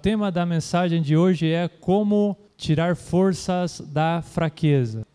O 0.00 0.02
tema 0.02 0.32
da 0.32 0.46
mensagem 0.46 1.02
de 1.02 1.14
hoje 1.14 1.46
é 1.52 1.68
como 1.68 2.34
tirar 2.56 2.96
forças 2.96 3.82
da 3.92 4.22
fraqueza. 4.22 5.06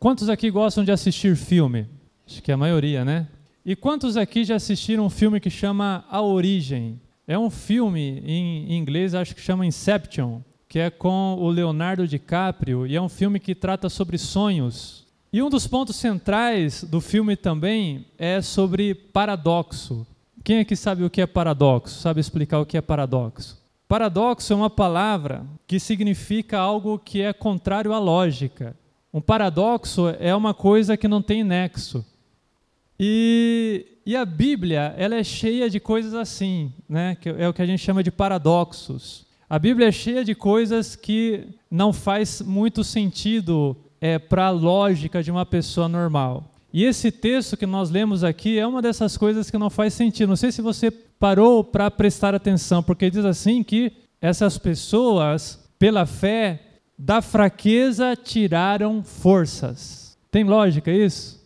Quantos 0.00 0.28
aqui 0.28 0.50
gostam 0.50 0.82
de 0.82 0.90
assistir 0.90 1.36
filme? 1.36 1.86
Acho 2.26 2.42
que 2.42 2.50
é 2.50 2.54
a 2.54 2.56
maioria, 2.56 3.04
né? 3.04 3.28
E 3.64 3.76
quantos 3.76 4.16
aqui 4.16 4.42
já 4.42 4.56
assistiram 4.56 5.06
um 5.06 5.10
filme 5.10 5.38
que 5.38 5.48
chama 5.48 6.04
A 6.10 6.20
Origem? 6.20 7.00
É 7.24 7.38
um 7.38 7.48
filme 7.48 8.20
em 8.26 8.76
inglês, 8.76 9.14
acho 9.14 9.32
que 9.32 9.40
chama 9.40 9.64
Inception, 9.64 10.40
que 10.68 10.80
é 10.80 10.90
com 10.90 11.36
o 11.38 11.48
Leonardo 11.48 12.08
DiCaprio 12.08 12.88
e 12.88 12.96
é 12.96 13.00
um 13.00 13.08
filme 13.08 13.38
que 13.38 13.54
trata 13.54 13.88
sobre 13.88 14.18
sonhos. 14.18 15.06
E 15.32 15.40
um 15.40 15.48
dos 15.48 15.68
pontos 15.68 15.94
centrais 15.94 16.82
do 16.82 17.00
filme 17.00 17.36
também 17.36 18.06
é 18.18 18.42
sobre 18.42 18.92
paradoxo. 18.92 20.04
Quem 20.42 20.58
aqui 20.58 20.74
sabe 20.74 21.04
o 21.04 21.10
que 21.10 21.20
é 21.20 21.28
paradoxo? 21.28 22.00
Sabe 22.00 22.20
explicar 22.20 22.58
o 22.58 22.66
que 22.66 22.76
é 22.76 22.80
paradoxo? 22.80 23.59
Paradoxo 23.90 24.52
é 24.52 24.54
uma 24.54 24.70
palavra 24.70 25.44
que 25.66 25.80
significa 25.80 26.56
algo 26.56 26.96
que 26.96 27.22
é 27.22 27.32
contrário 27.32 27.92
à 27.92 27.98
lógica. 27.98 28.76
Um 29.12 29.20
paradoxo 29.20 30.08
é 30.20 30.32
uma 30.32 30.54
coisa 30.54 30.96
que 30.96 31.08
não 31.08 31.20
tem 31.20 31.42
nexo. 31.42 32.06
E, 33.00 33.98
e 34.06 34.14
a 34.14 34.24
Bíblia 34.24 34.94
ela 34.96 35.16
é 35.16 35.24
cheia 35.24 35.68
de 35.68 35.80
coisas 35.80 36.14
assim, 36.14 36.72
né? 36.88 37.16
que 37.20 37.30
é 37.30 37.48
o 37.48 37.52
que 37.52 37.62
a 37.62 37.66
gente 37.66 37.82
chama 37.82 38.00
de 38.00 38.12
paradoxos. 38.12 39.26
A 39.48 39.58
Bíblia 39.58 39.88
é 39.88 39.92
cheia 39.92 40.24
de 40.24 40.36
coisas 40.36 40.94
que 40.94 41.48
não 41.68 41.92
faz 41.92 42.40
muito 42.40 42.84
sentido 42.84 43.76
é, 44.00 44.20
para 44.20 44.46
a 44.46 44.50
lógica 44.50 45.20
de 45.20 45.32
uma 45.32 45.44
pessoa 45.44 45.88
normal. 45.88 46.49
E 46.72 46.84
esse 46.84 47.10
texto 47.10 47.56
que 47.56 47.66
nós 47.66 47.90
lemos 47.90 48.22
aqui 48.22 48.58
é 48.58 48.66
uma 48.66 48.80
dessas 48.80 49.16
coisas 49.16 49.50
que 49.50 49.58
não 49.58 49.68
faz 49.68 49.94
sentido. 49.94 50.28
Não 50.28 50.36
sei 50.36 50.52
se 50.52 50.62
você 50.62 50.90
parou 50.90 51.64
para 51.64 51.90
prestar 51.90 52.34
atenção, 52.34 52.82
porque 52.82 53.10
diz 53.10 53.24
assim 53.24 53.62
que 53.62 53.92
essas 54.20 54.56
pessoas, 54.56 55.68
pela 55.78 56.06
fé, 56.06 56.60
da 56.96 57.20
fraqueza 57.20 58.14
tiraram 58.14 59.02
forças. 59.02 60.16
Tem 60.30 60.44
lógica 60.44 60.92
isso? 60.92 61.40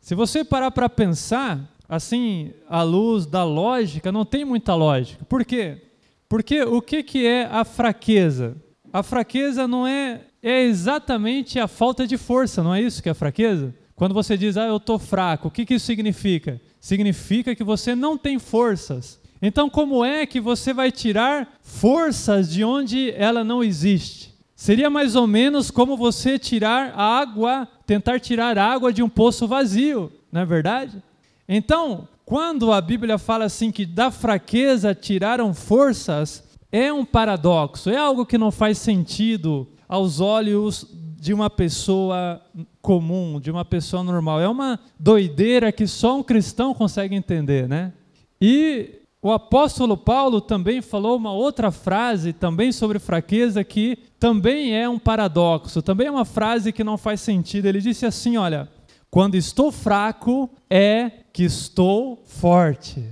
Se 0.00 0.14
você 0.14 0.44
parar 0.44 0.70
para 0.70 0.88
pensar, 0.88 1.72
assim, 1.88 2.52
à 2.68 2.82
luz 2.82 3.24
da 3.24 3.44
lógica, 3.44 4.12
não 4.12 4.24
tem 4.24 4.44
muita 4.44 4.74
lógica. 4.74 5.24
Por 5.24 5.44
quê? 5.44 5.82
Porque 6.28 6.62
o 6.62 6.82
que, 6.82 7.02
que 7.02 7.26
é 7.26 7.48
a 7.50 7.64
fraqueza? 7.64 8.56
A 8.92 9.02
fraqueza 9.02 9.66
não 9.66 9.86
é, 9.86 10.22
é 10.42 10.62
exatamente 10.64 11.58
a 11.58 11.68
falta 11.68 12.06
de 12.06 12.16
força, 12.16 12.62
não 12.62 12.74
é 12.74 12.82
isso 12.82 13.02
que 13.02 13.08
é 13.08 13.12
a 13.12 13.16
fraqueza? 13.16 13.74
Quando 13.96 14.12
você 14.12 14.36
diz, 14.36 14.58
ah, 14.58 14.66
eu 14.66 14.76
estou 14.76 14.98
fraco, 14.98 15.48
o 15.48 15.50
que, 15.50 15.64
que 15.64 15.74
isso 15.74 15.86
significa? 15.86 16.60
Significa 16.78 17.54
que 17.54 17.64
você 17.64 17.94
não 17.94 18.18
tem 18.18 18.38
forças. 18.38 19.18
Então, 19.40 19.70
como 19.70 20.04
é 20.04 20.26
que 20.26 20.38
você 20.38 20.74
vai 20.74 20.92
tirar 20.92 21.58
forças 21.62 22.52
de 22.52 22.62
onde 22.62 23.10
ela 23.12 23.42
não 23.42 23.64
existe? 23.64 24.34
Seria 24.54 24.90
mais 24.90 25.16
ou 25.16 25.26
menos 25.26 25.70
como 25.70 25.96
você 25.96 26.38
tirar 26.38 26.98
água, 26.98 27.66
tentar 27.86 28.20
tirar 28.20 28.58
água 28.58 28.92
de 28.92 29.02
um 29.02 29.08
poço 29.08 29.48
vazio, 29.48 30.12
não 30.30 30.42
é 30.42 30.44
verdade? 30.44 31.02
Então, 31.48 32.06
quando 32.24 32.72
a 32.72 32.80
Bíblia 32.80 33.16
fala 33.16 33.46
assim 33.46 33.70
que 33.70 33.86
da 33.86 34.10
fraqueza 34.10 34.94
tiraram 34.94 35.54
forças, 35.54 36.44
é 36.70 36.92
um 36.92 37.04
paradoxo, 37.04 37.88
é 37.88 37.96
algo 37.96 38.26
que 38.26 38.36
não 38.36 38.50
faz 38.50 38.76
sentido 38.76 39.66
aos 39.88 40.20
olhos 40.20 40.86
de 41.26 41.34
uma 41.34 41.50
pessoa 41.50 42.40
comum, 42.80 43.40
de 43.40 43.50
uma 43.50 43.64
pessoa 43.64 44.00
normal. 44.00 44.40
É 44.40 44.48
uma 44.48 44.78
doideira 44.96 45.72
que 45.72 45.84
só 45.84 46.16
um 46.16 46.22
cristão 46.22 46.72
consegue 46.72 47.16
entender, 47.16 47.68
né? 47.68 47.92
E 48.40 49.00
o 49.20 49.32
apóstolo 49.32 49.96
Paulo 49.96 50.40
também 50.40 50.80
falou 50.80 51.16
uma 51.16 51.32
outra 51.32 51.72
frase, 51.72 52.32
também 52.32 52.70
sobre 52.70 53.00
fraqueza, 53.00 53.64
que 53.64 53.98
também 54.20 54.76
é 54.76 54.88
um 54.88 55.00
paradoxo, 55.00 55.82
também 55.82 56.06
é 56.06 56.10
uma 56.12 56.24
frase 56.24 56.72
que 56.72 56.84
não 56.84 56.96
faz 56.96 57.22
sentido. 57.22 57.66
Ele 57.66 57.80
disse 57.80 58.06
assim: 58.06 58.36
Olha, 58.36 58.68
quando 59.10 59.34
estou 59.34 59.72
fraco, 59.72 60.48
é 60.70 61.10
que 61.32 61.42
estou 61.42 62.22
forte. 62.24 63.04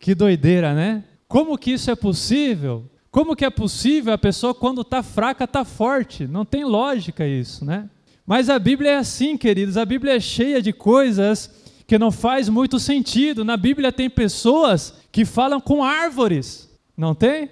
Que 0.00 0.12
doideira, 0.12 0.74
né? 0.74 1.04
Como 1.28 1.56
que 1.56 1.70
isso 1.70 1.88
é 1.88 1.94
possível? 1.94 2.90
Como 3.14 3.36
que 3.36 3.44
é 3.44 3.50
possível 3.50 4.12
a 4.12 4.18
pessoa, 4.18 4.52
quando 4.52 4.80
está 4.80 5.00
fraca, 5.00 5.44
está 5.44 5.64
forte? 5.64 6.26
Não 6.26 6.44
tem 6.44 6.64
lógica 6.64 7.24
isso, 7.24 7.64
né? 7.64 7.88
Mas 8.26 8.50
a 8.50 8.58
Bíblia 8.58 8.90
é 8.90 8.96
assim, 8.96 9.36
queridos. 9.36 9.76
A 9.76 9.84
Bíblia 9.84 10.16
é 10.16 10.18
cheia 10.18 10.60
de 10.60 10.72
coisas 10.72 11.48
que 11.86 11.96
não 11.96 12.10
faz 12.10 12.48
muito 12.48 12.80
sentido. 12.80 13.44
Na 13.44 13.56
Bíblia 13.56 13.92
tem 13.92 14.10
pessoas 14.10 14.94
que 15.12 15.24
falam 15.24 15.60
com 15.60 15.84
árvores, 15.84 16.68
não 16.96 17.14
tem? 17.14 17.50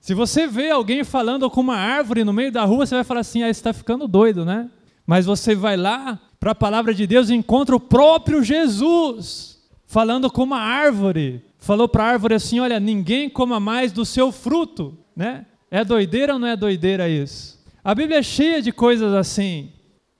Se 0.00 0.14
você 0.14 0.48
vê 0.48 0.70
alguém 0.70 1.04
falando 1.04 1.48
com 1.48 1.60
uma 1.60 1.76
árvore 1.76 2.24
no 2.24 2.32
meio 2.32 2.50
da 2.50 2.64
rua, 2.64 2.84
você 2.84 2.96
vai 2.96 3.04
falar 3.04 3.20
assim: 3.20 3.44
ah, 3.44 3.48
está 3.48 3.72
ficando 3.72 4.08
doido, 4.08 4.44
né? 4.44 4.68
Mas 5.06 5.26
você 5.26 5.54
vai 5.54 5.76
lá 5.76 6.20
para 6.40 6.50
a 6.50 6.56
palavra 6.56 6.92
de 6.92 7.06
Deus 7.06 7.28
e 7.28 7.34
encontra 7.34 7.76
o 7.76 7.78
próprio 7.78 8.42
Jesus 8.42 9.53
falando 9.94 10.28
com 10.28 10.42
uma 10.42 10.58
árvore. 10.58 11.40
Falou 11.56 11.88
para 11.88 12.02
a 12.02 12.08
árvore 12.08 12.34
assim: 12.34 12.58
olha, 12.58 12.80
ninguém 12.80 13.30
coma 13.30 13.60
mais 13.60 13.92
do 13.92 14.04
seu 14.04 14.32
fruto 14.32 14.98
né? 15.14 15.46
É 15.70 15.84
doideira 15.84 16.32
ou 16.32 16.38
não 16.40 16.48
é 16.48 16.56
doideira 16.56 17.08
isso? 17.08 17.62
A 17.84 17.94
Bíblia 17.94 18.18
é 18.18 18.22
cheia 18.22 18.60
de 18.60 18.72
coisas 18.72 19.12
assim 19.14 19.70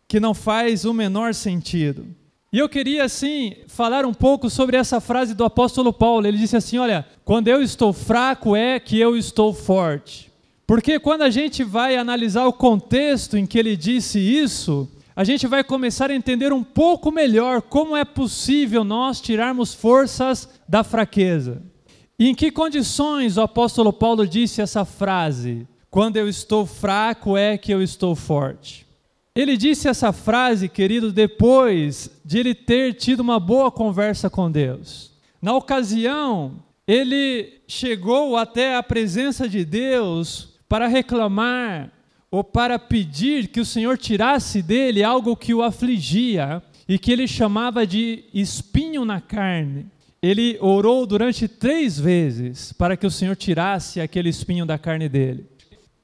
que 0.07 0.21
não 0.21 0.33
faz 0.33 0.85
o 0.85 0.95
menor 0.95 1.35
sentido. 1.35 2.07
E 2.53 2.59
eu 2.59 2.69
queria 2.69 3.03
assim 3.03 3.57
falar 3.67 4.07
um 4.07 4.15
pouco 4.15 4.49
sobre 4.49 4.77
essa 4.77 5.01
frase 5.01 5.35
do 5.35 5.45
apóstolo 5.45 5.93
Paulo. 5.93 6.25
Ele 6.25 6.39
disse 6.39 6.57
assim: 6.57 6.79
"Olha, 6.79 7.05
quando 7.25 7.49
eu 7.49 7.61
estou 7.61 7.93
fraco 7.93 8.55
é 8.55 8.79
que 8.79 9.01
eu 9.01 9.17
estou 9.17 9.53
forte". 9.53 10.31
Porque 10.67 11.01
quando 11.01 11.23
a 11.23 11.31
gente 11.31 11.65
vai 11.65 11.97
analisar 11.97 12.47
o 12.47 12.53
contexto 12.53 13.37
em 13.37 13.45
que 13.45 13.59
ele 13.59 13.77
disse 13.77 14.21
isso, 14.21 14.89
a 15.17 15.23
gente 15.23 15.47
vai 15.47 15.63
começar 15.63 16.11
a 16.11 16.15
entender 16.15 16.53
um 16.53 16.65
pouco 16.65 17.13
melhor 17.13 17.63
como 17.63 17.97
é 17.97 18.05
possível 18.05 18.83
nós 18.83 19.21
tirarmos 19.21 19.73
forças 19.73 20.49
da 20.69 20.83
fraqueza. 20.83 21.63
E 22.19 22.29
em 22.29 22.35
que 22.35 22.51
condições 22.51 23.37
o 23.37 23.43
apóstolo 23.43 23.93
Paulo 23.93 24.27
disse 24.27 24.61
essa 24.61 24.85
frase? 24.85 25.67
Quando 25.91 26.17
eu 26.17 26.29
estou 26.29 26.67
fraco 26.67 27.37
é 27.37 27.57
que 27.57 27.73
eu 27.73 27.81
estou 27.81 28.17
forte. 28.17 28.85
Ele 29.35 29.57
disse 29.57 29.89
essa 29.89 30.13
frase, 30.13 30.69
querido, 30.69 31.13
depois 31.13 32.11
de 32.25 32.39
ele 32.39 32.55
ter 32.55 32.95
tido 32.95 33.21
uma 33.21 33.39
boa 33.39 33.71
conversa 33.71 34.31
com 34.31 34.51
Deus. 34.51 35.13
Na 35.43 35.55
ocasião, 35.55 36.63
ele 36.87 37.61
chegou 37.67 38.37
até 38.37 38.77
a 38.77 38.83
presença 38.83 39.49
de 39.49 39.65
Deus 39.65 40.55
para 40.69 40.87
reclamar 40.87 41.93
ou 42.35 42.43
para 42.43 42.79
pedir 42.79 43.49
que 43.49 43.61
o 43.61 43.65
Senhor 43.65 43.97
tirasse 43.97 44.61
dele 44.61 45.03
algo 45.03 45.37
que 45.37 45.55
o 45.55 45.63
afligia 45.63 46.63
e 46.89 46.99
que 46.99 47.13
ele 47.13 47.29
chamava 47.29 47.87
de 47.87 48.25
espinho 48.33 49.05
na 49.05 49.21
carne 49.21 49.87
ele 50.25 50.57
orou 50.63 51.05
durante 51.05 51.47
três 51.47 52.01
vezes 52.01 52.73
para 52.73 52.97
que 52.97 53.07
o 53.07 53.11
Senhor 53.11 53.37
tirasse 53.37 54.01
aquele 54.01 54.31
espinho 54.31 54.65
da 54.65 54.79
carne 54.79 55.07
dele. 55.07 55.47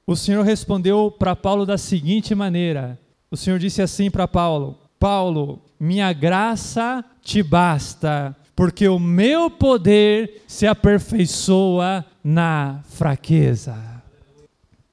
O 0.05 0.15
Senhor 0.15 0.45
respondeu 0.45 1.09
para 1.09 1.35
Paulo 1.35 1.65
da 1.65 1.75
seguinte 1.75 2.35
maneira: 2.35 2.99
o 3.31 3.35
Senhor 3.35 3.57
disse 3.57 3.81
assim 3.81 4.11
para 4.11 4.27
Paulo: 4.27 4.77
Paulo, 4.99 5.59
minha 5.79 6.13
graça 6.13 7.03
te 7.23 7.41
basta, 7.41 8.37
porque 8.55 8.87
o 8.87 8.99
meu 8.99 9.49
poder 9.49 10.43
se 10.45 10.67
aperfeiçoa 10.67 12.05
na 12.23 12.81
fraqueza. 12.89 13.75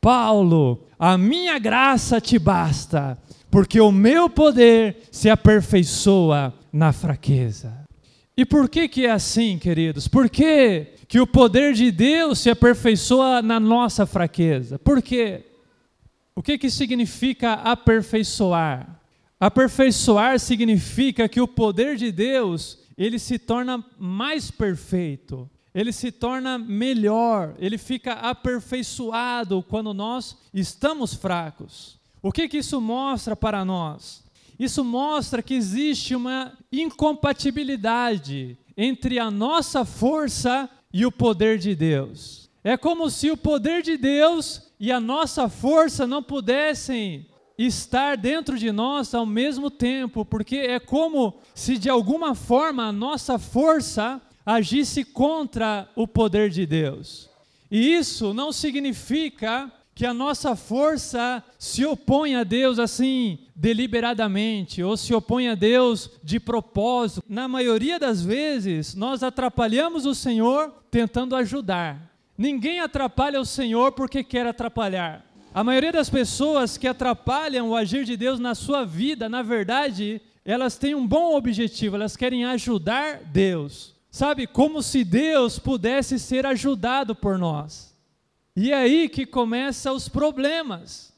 Paulo, 0.01 0.88
a 0.99 1.17
minha 1.17 1.59
graça 1.59 2.21
te 2.21 2.39
basta, 2.39 3.17
porque 3.51 3.81
o 3.81 3.93
meu 3.93 4.29
poder 4.29 4.97
se 5.13 5.31
aperfeiçoa 5.31 6.53
na 6.73 6.93
fraqueza. 6.93 7.85
E 8.37 8.45
por 8.45 8.69
que 8.69 8.89
que 8.89 9.07
é 9.07 9.11
assim, 9.11 9.59
queridos? 9.59 10.07
Por 10.07 10.29
que 10.29 10.87
que 11.09 11.21
o 11.21 11.27
poder 11.27 11.75
de 11.75 11.91
Deus 11.91 12.39
se 12.39 12.51
aperfeiçoa 12.51 13.43
na 13.43 13.59
nossa 13.59 14.07
fraqueza? 14.07 14.79
Por 14.79 15.03
quê? 15.03 15.45
O 16.37 16.43
que 16.43 16.57
que 16.57 16.71
significa 16.71 17.55
aperfeiçoar? 17.55 19.01
Aperfeiçoar 19.41 20.39
significa 20.39 21.29
que 21.29 21.41
o 21.41 21.49
poder 21.49 21.97
de 21.97 22.13
Deus, 22.13 22.79
ele 22.97 23.19
se 23.19 23.39
torna 23.39 23.85
mais 23.99 24.51
perfeito, 24.51 25.49
ele 25.79 25.93
se 25.93 26.11
torna 26.11 26.59
melhor, 26.59 27.55
ele 27.57 27.79
fica 27.79 28.15
aperfeiçoado 28.15 29.63
quando 29.63 29.95
nós 29.95 30.37
estamos 30.53 31.15
fracos. 31.15 31.97
O 32.21 32.33
que 32.33 32.49
que 32.49 32.59
isso 32.59 32.81
mostra 32.81 33.37
para 33.37 33.65
nós? 33.65 34.25
Isso 34.59 34.83
mostra 34.83 35.41
que 35.41 35.55
existe 35.55 36.17
uma 36.17 36.53
incompatibilidade 36.73 38.59
entre 38.77 39.21
a 39.21 39.31
nossa 39.31 39.85
força 39.85 40.69
e 40.93 41.07
o 41.07 41.13
poder 41.13 41.59
de 41.59 41.77
Deus. 41.77 42.51
É 42.65 42.77
como 42.77 43.09
se 43.09 43.31
o 43.31 43.37
poder 43.37 43.81
de 43.81 43.97
Deus 43.97 44.73
e 44.81 44.91
a 44.91 44.99
nossa 44.99 45.49
força 45.49 46.09
não 46.09 46.25
pudessem 46.25 47.25
estar 47.57 48.17
dentro 48.17 48.59
de 48.59 48.73
nós 48.73 49.15
ao 49.15 49.25
mesmo 49.25 49.71
tempo, 49.71 50.25
porque 50.25 50.57
é 50.57 50.81
como 50.81 51.35
se 51.55 51.79
de 51.79 51.89
alguma 51.89 52.35
forma 52.35 52.89
a 52.89 52.93
nossa 52.93 53.39
força 53.39 54.21
agisse 54.49 55.05
contra 55.05 55.87
o 55.95 56.09
poder 56.09 56.49
de 56.49 56.65
Deus. 56.65 57.29
E 57.71 57.95
isso 57.95 58.33
não 58.33 58.51
significa 58.51 59.71
que 59.95 60.07
a 60.07 60.15
nossa 60.15 60.57
força 60.57 61.45
se 61.59 61.85
opõe 61.85 62.35
a 62.35 62.45
Deus 62.45 62.79
assim 62.79 63.41
deliberadamente 63.55 64.83
ou 64.83 64.97
se 64.97 65.13
opõe 65.13 65.49
a 65.49 65.55
Deus 65.55 66.11
de 66.25 66.41
propósito. 66.41 67.23
Na 67.29 67.47
maioria 67.47 67.99
das 67.99 68.23
vezes, 68.23 68.95
nós 68.95 69.23
atrapalhamos 69.23 70.07
o 70.07 70.15
Senhor 70.15 70.73
tentando 70.91 71.37
ajudar. 71.37 72.11
Ninguém 72.39 72.81
atrapalha 72.81 73.39
o 73.39 73.45
Senhor 73.45 73.93
porque 73.93 74.25
quer 74.25 74.47
atrapalhar. 74.47 75.27
A 75.53 75.63
maioria 75.63 75.93
das 75.93 76.09
pessoas 76.09 76.79
que 76.79 76.89
atrapalham 76.89 77.69
o 77.69 77.77
agir 77.77 78.07
de 78.07 78.17
Deus 78.17 78.41
na 78.41 78.55
sua 78.55 78.83
vida, 78.87 79.29
na 79.29 79.43
verdade, 79.43 80.23
elas 80.43 80.79
têm 80.79 80.95
um 80.95 81.07
bom 81.07 81.37
objetivo, 81.37 81.97
elas 81.97 82.17
querem 82.17 82.47
ajudar 82.47 83.21
Deus. 83.25 83.98
Sabe, 84.11 84.47
como 84.47 84.83
se 84.83 85.05
Deus 85.05 85.59
pudesse 85.59 86.19
ser 86.19 86.47
ajudado 86.47 87.15
por 87.15 87.39
nós. 87.39 87.95
E 88.57 88.73
é 88.73 88.77
aí 88.77 89.09
que 89.09 89.27
começam 89.27 89.95
os 89.95 90.09
problemas. 90.09 91.13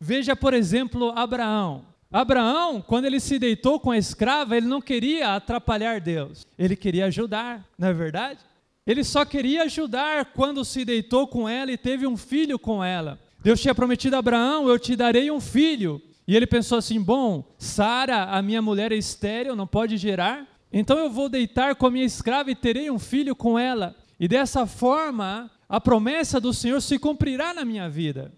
Veja, 0.00 0.34
por 0.36 0.54
exemplo, 0.54 1.12
Abraão. 1.16 1.84
Abraão, 2.10 2.80
quando 2.80 3.06
ele 3.06 3.18
se 3.18 3.38
deitou 3.38 3.80
com 3.80 3.90
a 3.90 3.98
escrava, 3.98 4.56
ele 4.56 4.66
não 4.66 4.80
queria 4.80 5.34
atrapalhar 5.34 6.00
Deus, 6.00 6.46
ele 6.56 6.76
queria 6.76 7.06
ajudar, 7.06 7.68
não 7.76 7.88
é 7.88 7.92
verdade? 7.92 8.38
Ele 8.86 9.02
só 9.02 9.24
queria 9.24 9.64
ajudar 9.64 10.26
quando 10.26 10.64
se 10.64 10.84
deitou 10.84 11.26
com 11.26 11.48
ela 11.48 11.72
e 11.72 11.76
teve 11.76 12.06
um 12.06 12.16
filho 12.16 12.58
com 12.58 12.84
ela. 12.84 13.18
Deus 13.42 13.60
tinha 13.60 13.74
prometido 13.74 14.14
a 14.14 14.20
Abraão: 14.20 14.68
Eu 14.68 14.78
te 14.78 14.94
darei 14.94 15.30
um 15.30 15.40
filho. 15.40 16.00
E 16.26 16.36
ele 16.36 16.46
pensou 16.46 16.78
assim: 16.78 17.00
Bom, 17.00 17.44
Sara, 17.58 18.24
a 18.24 18.40
minha 18.42 18.62
mulher 18.62 18.92
é 18.92 18.96
estéril, 18.96 19.56
não 19.56 19.66
pode 19.66 19.96
gerar, 19.96 20.46
então 20.76 20.98
eu 20.98 21.08
vou 21.08 21.28
deitar 21.28 21.76
com 21.76 21.86
a 21.86 21.90
minha 21.90 22.04
escrava 22.04 22.50
e 22.50 22.54
terei 22.56 22.90
um 22.90 22.98
filho 22.98 23.36
com 23.36 23.56
ela. 23.56 23.94
E 24.18 24.26
dessa 24.26 24.66
forma, 24.66 25.48
a 25.68 25.80
promessa 25.80 26.40
do 26.40 26.52
Senhor 26.52 26.82
se 26.82 26.98
cumprirá 26.98 27.54
na 27.54 27.64
minha 27.64 27.88
vida. 27.88 28.32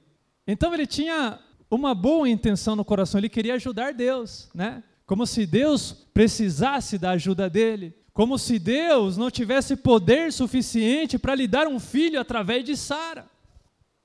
Então 0.47 0.75
ele 0.75 0.87
tinha 0.87 1.39
uma 1.71 1.95
boa 1.95 2.29
intenção 2.29 2.77
no 2.77 2.85
coração, 2.85 3.19
ele 3.19 3.31
queria 3.31 3.55
ajudar 3.55 3.95
Deus, 3.95 4.51
né? 4.55 4.85
Como 5.07 5.27
se 5.27 5.47
Deus 5.47 5.93
precisasse 6.13 6.99
da 6.99 7.13
ajuda 7.13 7.49
dele, 7.49 7.95
como 8.13 8.39
se 8.39 8.59
Deus 8.59 9.17
não 9.17 9.31
tivesse 9.31 9.75
poder 9.75 10.31
suficiente 10.31 11.19
para 11.19 11.35
lhe 11.35 11.49
dar 11.49 11.67
um 11.67 11.81
filho 11.81 12.21
através 12.21 12.65
de 12.65 12.77
Sara. 12.77 13.27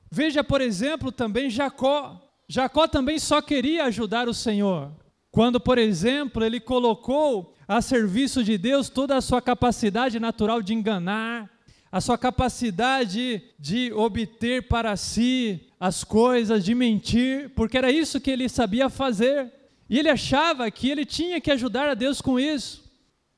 Veja, 0.09 0.41
por 0.41 0.61
exemplo, 0.61 1.11
também 1.11 1.49
Jacó. 1.49 2.21
Jacó 2.47 2.87
também 2.87 3.19
só 3.19 3.41
queria 3.41 3.85
ajudar 3.85 4.29
o 4.29 4.33
Senhor. 4.33 4.93
Quando, 5.31 5.59
por 5.59 5.77
exemplo, 5.77 6.43
ele 6.43 6.59
colocou 6.59 7.55
a 7.67 7.81
serviço 7.81 8.43
de 8.43 8.57
Deus 8.57 8.89
toda 8.89 9.15
a 9.15 9.21
sua 9.21 9.41
capacidade 9.41 10.19
natural 10.19 10.61
de 10.61 10.73
enganar, 10.73 11.49
a 11.89 12.01
sua 12.01 12.17
capacidade 12.17 13.41
de 13.57 13.93
obter 13.93 14.67
para 14.67 14.95
si 14.97 15.67
as 15.79 16.03
coisas, 16.03 16.63
de 16.65 16.75
mentir, 16.75 17.49
porque 17.55 17.77
era 17.77 17.89
isso 17.91 18.19
que 18.19 18.29
ele 18.29 18.49
sabia 18.49 18.89
fazer. 18.89 19.51
E 19.89 19.97
ele 19.99 20.09
achava 20.09 20.69
que 20.69 20.89
ele 20.89 21.05
tinha 21.05 21.41
que 21.41 21.51
ajudar 21.51 21.89
a 21.89 21.93
Deus 21.93 22.21
com 22.21 22.39
isso. 22.39 22.83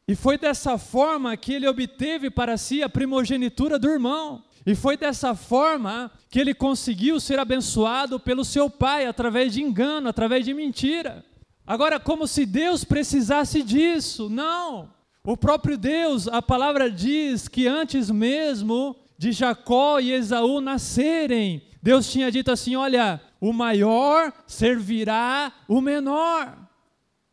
E 0.08 0.16
foi 0.16 0.38
dessa 0.38 0.78
forma 0.78 1.38
que 1.38 1.54
ele 1.54 1.68
obteve 1.68 2.30
para 2.30 2.58
si 2.58 2.84
a 2.84 2.90
primogenitura 2.90 3.80
do 3.80 3.90
irmão. 3.90 4.44
E 4.66 4.76
foi 4.76 4.98
dessa 4.98 5.36
forma 5.36 6.12
que 6.30 6.40
ele 6.40 6.54
conseguiu 6.54 7.20
ser 7.20 7.40
abençoado 7.40 8.20
pelo 8.20 8.44
seu 8.44 8.70
pai, 8.70 9.06
através 9.06 9.54
de 9.54 9.62
engano, 9.62 10.10
através 10.10 10.46
de 10.46 10.54
mentira. 10.54 11.24
Agora, 11.66 12.00
como 12.00 12.28
se 12.28 12.46
Deus 12.46 12.84
precisasse 12.84 13.64
disso, 13.64 14.30
não. 14.30 14.90
O 15.24 15.38
próprio 15.38 15.78
Deus, 15.78 16.28
a 16.28 16.42
palavra 16.42 16.92
diz 16.92 17.48
que 17.48 17.66
antes 17.66 18.12
mesmo 18.12 18.96
de 19.18 19.32
Jacó 19.32 20.00
e 20.00 20.12
Esaú 20.12 20.60
nascerem, 20.60 21.64
Deus 21.82 22.12
tinha 22.12 22.30
dito 22.30 22.52
assim: 22.52 22.76
olha, 22.76 23.22
o 23.40 23.54
maior 23.54 24.34
servirá 24.46 25.54
o 25.68 25.80
menor. 25.80 26.58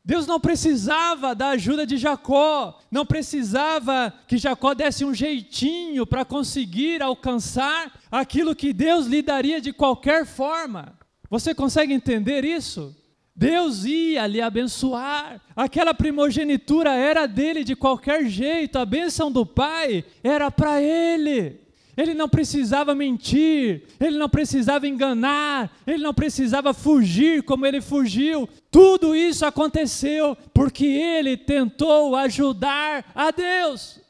Deus 0.05 0.27
não 0.27 0.41
precisava 0.41 1.35
da 1.35 1.51
ajuda 1.51 1.85
de 1.85 1.97
Jacó, 1.97 2.79
não 2.91 3.05
precisava 3.05 4.13
que 4.27 4.39
Jacó 4.39 4.73
desse 4.73 5.05
um 5.05 5.13
jeitinho 5.13 6.07
para 6.07 6.25
conseguir 6.25 7.03
alcançar 7.03 7.93
aquilo 8.11 8.55
que 8.55 8.73
Deus 8.73 9.07
lhe 9.07 9.21
daria 9.21 9.61
de 9.61 9.73
qualquer 9.73 10.25
forma. 10.25 10.95
Você 11.29 11.55
consegue 11.55 11.93
entender 11.93 12.45
isso? 12.45 12.97
Deus 13.41 13.87
ia 13.87 14.27
lhe 14.27 14.39
abençoar, 14.39 15.41
aquela 15.57 15.95
primogenitura 15.95 16.93
era 16.93 17.25
dele 17.25 17.65
de 17.65 17.75
qualquer 17.75 18.27
jeito, 18.27 18.79
a 18.79 18.85
bênção 18.85 19.33
do 19.33 19.47
Pai 19.47 20.05
era 20.23 20.51
para 20.51 20.83
ele. 20.83 21.59
Ele 21.97 22.13
não 22.13 22.29
precisava 22.29 22.95
mentir, 22.95 23.85
ele 23.99 24.19
não 24.19 24.29
precisava 24.29 24.87
enganar, 24.87 25.75
ele 25.87 26.03
não 26.03 26.13
precisava 26.13 26.75
fugir 26.75 27.43
como 27.43 27.65
ele 27.65 27.81
fugiu. 27.81 28.47
Tudo 28.71 29.17
isso 29.17 29.47
aconteceu 29.47 30.37
porque 30.53 30.85
ele 30.85 31.35
tentou 31.35 32.15
ajudar 32.17 33.11
a 33.15 33.31
Deus. 33.31 34.03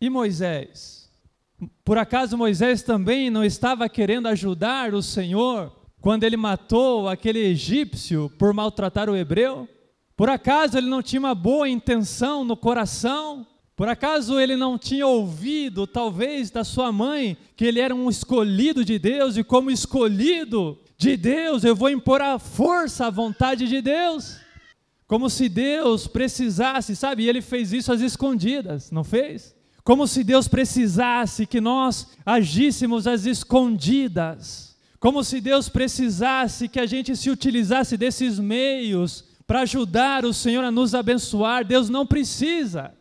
E 0.00 0.08
Moisés? 0.08 1.10
Por 1.84 1.98
acaso 1.98 2.38
Moisés 2.38 2.84
também 2.84 3.30
não 3.30 3.44
estava 3.44 3.88
querendo 3.88 4.28
ajudar 4.28 4.94
o 4.94 5.02
Senhor 5.02 5.83
quando 6.04 6.24
ele 6.24 6.36
matou 6.36 7.08
aquele 7.08 7.38
egípcio 7.38 8.30
por 8.38 8.52
maltratar 8.52 9.08
o 9.08 9.16
hebreu? 9.16 9.66
Por 10.14 10.28
acaso 10.28 10.76
ele 10.76 10.86
não 10.86 11.00
tinha 11.00 11.18
uma 11.18 11.34
boa 11.34 11.66
intenção 11.66 12.44
no 12.44 12.58
coração? 12.58 13.46
Por 13.74 13.88
acaso 13.88 14.38
ele 14.38 14.54
não 14.54 14.76
tinha 14.76 15.06
ouvido, 15.06 15.86
talvez, 15.86 16.50
da 16.50 16.62
sua 16.62 16.92
mãe, 16.92 17.38
que 17.56 17.64
ele 17.64 17.80
era 17.80 17.94
um 17.94 18.10
escolhido 18.10 18.84
de 18.84 18.98
Deus, 18.98 19.38
e 19.38 19.42
como 19.42 19.70
escolhido 19.70 20.78
de 20.98 21.16
Deus, 21.16 21.64
eu 21.64 21.74
vou 21.74 21.88
impor 21.88 22.20
a 22.20 22.38
força, 22.38 23.06
a 23.06 23.10
vontade 23.10 23.66
de 23.66 23.80
Deus? 23.80 24.36
Como 25.06 25.30
se 25.30 25.48
Deus 25.48 26.06
precisasse, 26.06 26.94
sabe? 26.94 27.22
E 27.22 27.30
ele 27.30 27.40
fez 27.40 27.72
isso 27.72 27.90
às 27.90 28.02
escondidas, 28.02 28.90
não 28.90 29.04
fez? 29.04 29.56
Como 29.82 30.06
se 30.06 30.22
Deus 30.22 30.48
precisasse 30.48 31.46
que 31.46 31.62
nós 31.62 32.08
agíssemos 32.26 33.06
às 33.06 33.24
escondidas. 33.24 34.73
Como 35.04 35.22
se 35.22 35.38
Deus 35.38 35.68
precisasse 35.68 36.66
que 36.66 36.80
a 36.80 36.86
gente 36.86 37.14
se 37.14 37.28
utilizasse 37.28 37.94
desses 37.94 38.38
meios 38.38 39.22
para 39.46 39.60
ajudar 39.60 40.24
o 40.24 40.32
Senhor 40.32 40.64
a 40.64 40.70
nos 40.70 40.94
abençoar. 40.94 41.62
Deus 41.62 41.90
não 41.90 42.06
precisa. 42.06 42.94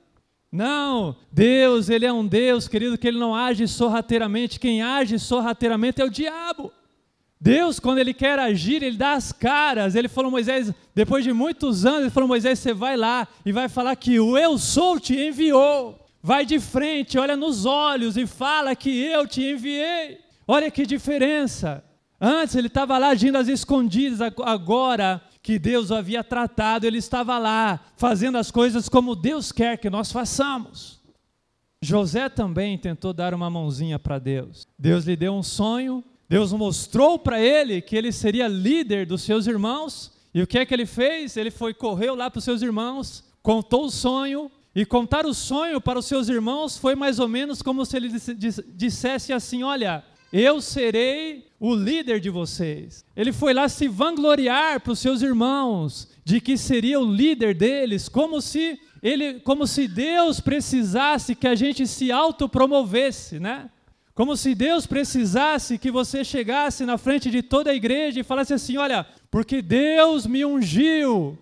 Não, 0.51 1.15
Deus, 1.31 1.87
Ele 1.87 2.05
é 2.05 2.11
um 2.11 2.27
Deus, 2.27 2.67
querido, 2.67 2.97
que 2.97 3.07
Ele 3.07 3.17
não 3.17 3.33
age 3.33 3.65
sorrateiramente. 3.69 4.59
Quem 4.59 4.81
age 4.83 5.17
sorrateiramente 5.17 6.01
é 6.01 6.03
o 6.03 6.09
diabo. 6.09 6.73
Deus, 7.39 7.79
quando 7.79 7.99
Ele 7.99 8.13
quer 8.13 8.37
agir, 8.37 8.83
Ele 8.83 8.97
dá 8.97 9.13
as 9.13 9.31
caras. 9.31 9.95
Ele 9.95 10.09
falou, 10.09 10.29
Moisés, 10.29 10.73
depois 10.93 11.23
de 11.23 11.31
muitos 11.31 11.85
anos, 11.85 12.01
Ele 12.01 12.09
falou, 12.09 12.27
Moisés, 12.27 12.59
você 12.59 12.73
vai 12.73 12.97
lá 12.97 13.25
e 13.45 13.53
vai 13.53 13.69
falar 13.69 13.95
que 13.95 14.19
o 14.19 14.37
Eu 14.37 14.57
Sou 14.57 14.99
te 14.99 15.17
enviou. 15.17 15.97
Vai 16.21 16.45
de 16.45 16.59
frente, 16.59 17.17
olha 17.17 17.37
nos 17.37 17.65
olhos 17.65 18.17
e 18.17 18.27
fala 18.27 18.75
que 18.75 18.89
eu 18.89 19.25
te 19.25 19.41
enviei. 19.41 20.19
Olha 20.45 20.69
que 20.69 20.85
diferença. 20.85 21.81
Antes 22.25 22.55
ele 22.55 22.67
estava 22.67 22.97
lá 22.97 23.09
agindo 23.09 23.37
às 23.37 23.49
escondidas, 23.49 24.21
agora 24.45 25.21
que 25.41 25.59
Deus 25.59 25.91
o 25.91 25.95
havia 25.95 26.23
tratado, 26.23 26.87
ele 26.87 26.97
estava 26.97 27.37
lá, 27.37 27.81
fazendo 27.97 28.37
as 28.37 28.49
coisas 28.49 28.87
como 28.87 29.13
Deus 29.13 29.51
quer 29.51 29.77
que 29.77 29.89
nós 29.89 30.09
façamos. 30.09 31.01
José 31.81 32.29
também 32.29 32.77
tentou 32.77 33.11
dar 33.11 33.33
uma 33.33 33.49
mãozinha 33.49 33.99
para 33.99 34.19
Deus. 34.19 34.65
Deus 34.79 35.03
lhe 35.03 35.17
deu 35.17 35.33
um 35.33 35.43
sonho, 35.43 36.01
Deus 36.29 36.53
mostrou 36.53 37.19
para 37.19 37.41
ele 37.41 37.81
que 37.81 37.93
ele 37.93 38.13
seria 38.13 38.47
líder 38.47 39.05
dos 39.05 39.23
seus 39.23 39.45
irmãos, 39.45 40.13
e 40.33 40.41
o 40.41 40.47
que 40.47 40.59
é 40.59 40.65
que 40.65 40.73
ele 40.73 40.85
fez? 40.85 41.35
Ele 41.35 41.51
foi, 41.51 41.73
correu 41.73 42.15
lá 42.15 42.31
para 42.31 42.39
os 42.39 42.45
seus 42.45 42.61
irmãos, 42.61 43.21
contou 43.41 43.87
o 43.87 43.91
sonho, 43.91 44.49
e 44.73 44.85
contar 44.85 45.25
o 45.25 45.33
sonho 45.33 45.81
para 45.81 45.99
os 45.99 46.05
seus 46.05 46.29
irmãos 46.29 46.77
foi 46.77 46.95
mais 46.95 47.19
ou 47.19 47.27
menos 47.27 47.61
como 47.61 47.85
se 47.85 47.97
ele 47.97 48.09
dissesse 48.73 49.33
assim: 49.33 49.61
Olha, 49.61 50.05
eu 50.31 50.59
serei 50.61 51.45
o 51.65 51.73
líder 51.73 52.19
de 52.19 52.29
vocês. 52.29 53.05
Ele 53.15 53.31
foi 53.31 53.53
lá 53.53 53.69
se 53.69 53.87
vangloriar 53.87 54.81
para 54.81 54.91
os 54.91 54.99
seus 54.99 55.21
irmãos 55.21 56.09
de 56.25 56.41
que 56.41 56.57
seria 56.57 56.99
o 56.99 57.09
líder 57.09 57.55
deles, 57.55 58.09
como 58.09 58.41
se 58.41 58.77
ele, 59.01 59.35
como 59.35 59.65
se 59.65 59.87
Deus 59.87 60.41
precisasse 60.41 61.33
que 61.33 61.47
a 61.47 61.55
gente 61.55 61.87
se 61.87 62.11
autopromovesse, 62.11 63.39
né? 63.39 63.69
Como 64.13 64.35
se 64.35 64.53
Deus 64.53 64.85
precisasse 64.85 65.77
que 65.77 65.89
você 65.89 66.25
chegasse 66.25 66.83
na 66.83 66.97
frente 66.97 67.31
de 67.31 67.41
toda 67.41 67.71
a 67.71 67.75
igreja 67.75 68.19
e 68.19 68.23
falasse 68.23 68.53
assim: 68.53 68.75
olha, 68.75 69.07
porque 69.31 69.61
Deus 69.61 70.27
me 70.27 70.43
ungiu 70.43 71.37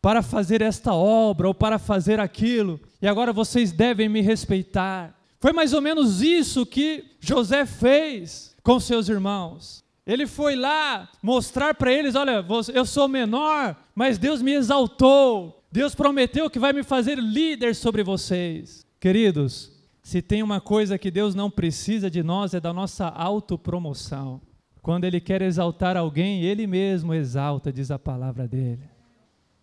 para 0.00 0.22
fazer 0.22 0.60
esta 0.60 0.92
obra 0.92 1.46
ou 1.46 1.54
para 1.54 1.78
fazer 1.78 2.18
aquilo, 2.18 2.80
e 3.00 3.06
agora 3.06 3.32
vocês 3.32 3.70
devem 3.70 4.08
me 4.08 4.22
respeitar. 4.22 5.16
Foi 5.38 5.52
mais 5.52 5.72
ou 5.72 5.80
menos 5.80 6.20
isso 6.20 6.66
que 6.66 7.04
José 7.20 7.64
fez 7.64 8.51
com 8.62 8.78
seus 8.80 9.08
irmãos. 9.08 9.82
Ele 10.06 10.26
foi 10.26 10.56
lá 10.56 11.08
mostrar 11.22 11.74
para 11.74 11.92
eles: 11.92 12.14
olha, 12.14 12.44
eu 12.74 12.84
sou 12.84 13.08
menor, 13.08 13.76
mas 13.94 14.18
Deus 14.18 14.42
me 14.42 14.52
exaltou. 14.52 15.64
Deus 15.70 15.94
prometeu 15.94 16.50
que 16.50 16.58
vai 16.58 16.72
me 16.72 16.82
fazer 16.82 17.18
líder 17.18 17.74
sobre 17.74 18.02
vocês. 18.02 18.84
Queridos, 19.00 19.72
Se 20.02 20.20
tem 20.20 20.42
uma 20.42 20.60
coisa 20.60 20.98
que 20.98 21.12
Deus 21.12 21.32
não 21.34 21.48
precisa 21.48 22.10
de 22.10 22.22
nós 22.24 22.54
é 22.54 22.60
da 22.60 22.72
nossa 22.72 23.06
autopromoção. 23.06 24.40
Quando 24.82 25.04
Ele 25.04 25.20
quer 25.20 25.40
exaltar 25.42 25.96
alguém, 25.96 26.42
Ele 26.42 26.66
mesmo 26.66 27.14
exalta, 27.14 27.72
diz 27.72 27.90
a 27.92 27.98
palavra 28.00 28.48
dele. 28.48 28.82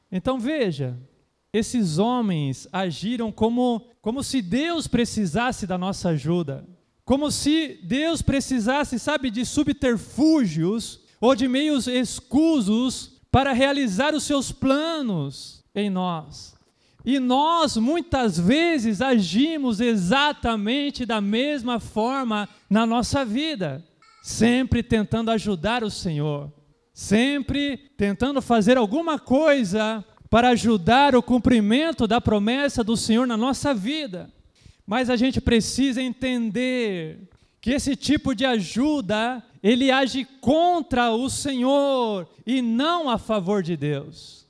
Então 0.09 0.39
veja, 0.39 0.97
esses 1.51 1.97
homens 1.97 2.69
agiram 2.71 3.33
como, 3.33 3.85
como 4.01 4.23
se 4.23 4.41
Deus 4.41 4.87
precisasse 4.87 5.67
da 5.67 5.77
nossa 5.77 6.09
ajuda, 6.09 6.65
como 7.09 7.31
se 7.31 7.79
Deus 7.81 8.21
precisasse, 8.21 8.99
sabe, 8.99 9.31
de 9.31 9.43
subterfúgios 9.43 10.99
ou 11.19 11.33
de 11.33 11.47
meios 11.47 11.87
escusos 11.87 13.19
para 13.31 13.51
realizar 13.51 14.13
os 14.13 14.25
seus 14.25 14.51
planos 14.51 15.63
em 15.73 15.89
nós. 15.89 16.55
E 17.03 17.17
nós 17.17 17.77
muitas 17.77 18.39
vezes 18.39 19.01
agimos 19.01 19.79
exatamente 19.79 21.03
da 21.03 21.19
mesma 21.19 21.79
forma 21.79 22.47
na 22.69 22.85
nossa 22.85 23.25
vida, 23.25 23.83
sempre 24.21 24.83
tentando 24.83 25.31
ajudar 25.31 25.83
o 25.83 25.89
Senhor, 25.89 26.53
sempre 26.93 27.89
tentando 27.97 28.39
fazer 28.39 28.77
alguma 28.77 29.17
coisa 29.17 30.05
para 30.29 30.49
ajudar 30.49 31.15
o 31.15 31.23
cumprimento 31.23 32.05
da 32.05 32.21
promessa 32.21 32.83
do 32.83 32.95
Senhor 32.95 33.25
na 33.25 33.35
nossa 33.35 33.73
vida. 33.73 34.31
Mas 34.89 35.07
a 35.07 35.15
gente 35.15 35.39
precisa 35.39 36.01
entender 36.01 37.29
que 37.61 37.69
esse 37.69 37.95
tipo 37.95 38.33
de 38.33 38.43
ajuda, 38.43 39.43
ele 39.61 39.91
age 39.91 40.25
contra 40.41 41.11
o 41.11 41.29
Senhor 41.29 42.27
e 42.43 42.59
não 42.59 43.07
a 43.07 43.19
favor 43.19 43.61
de 43.61 43.77
Deus. 43.77 44.47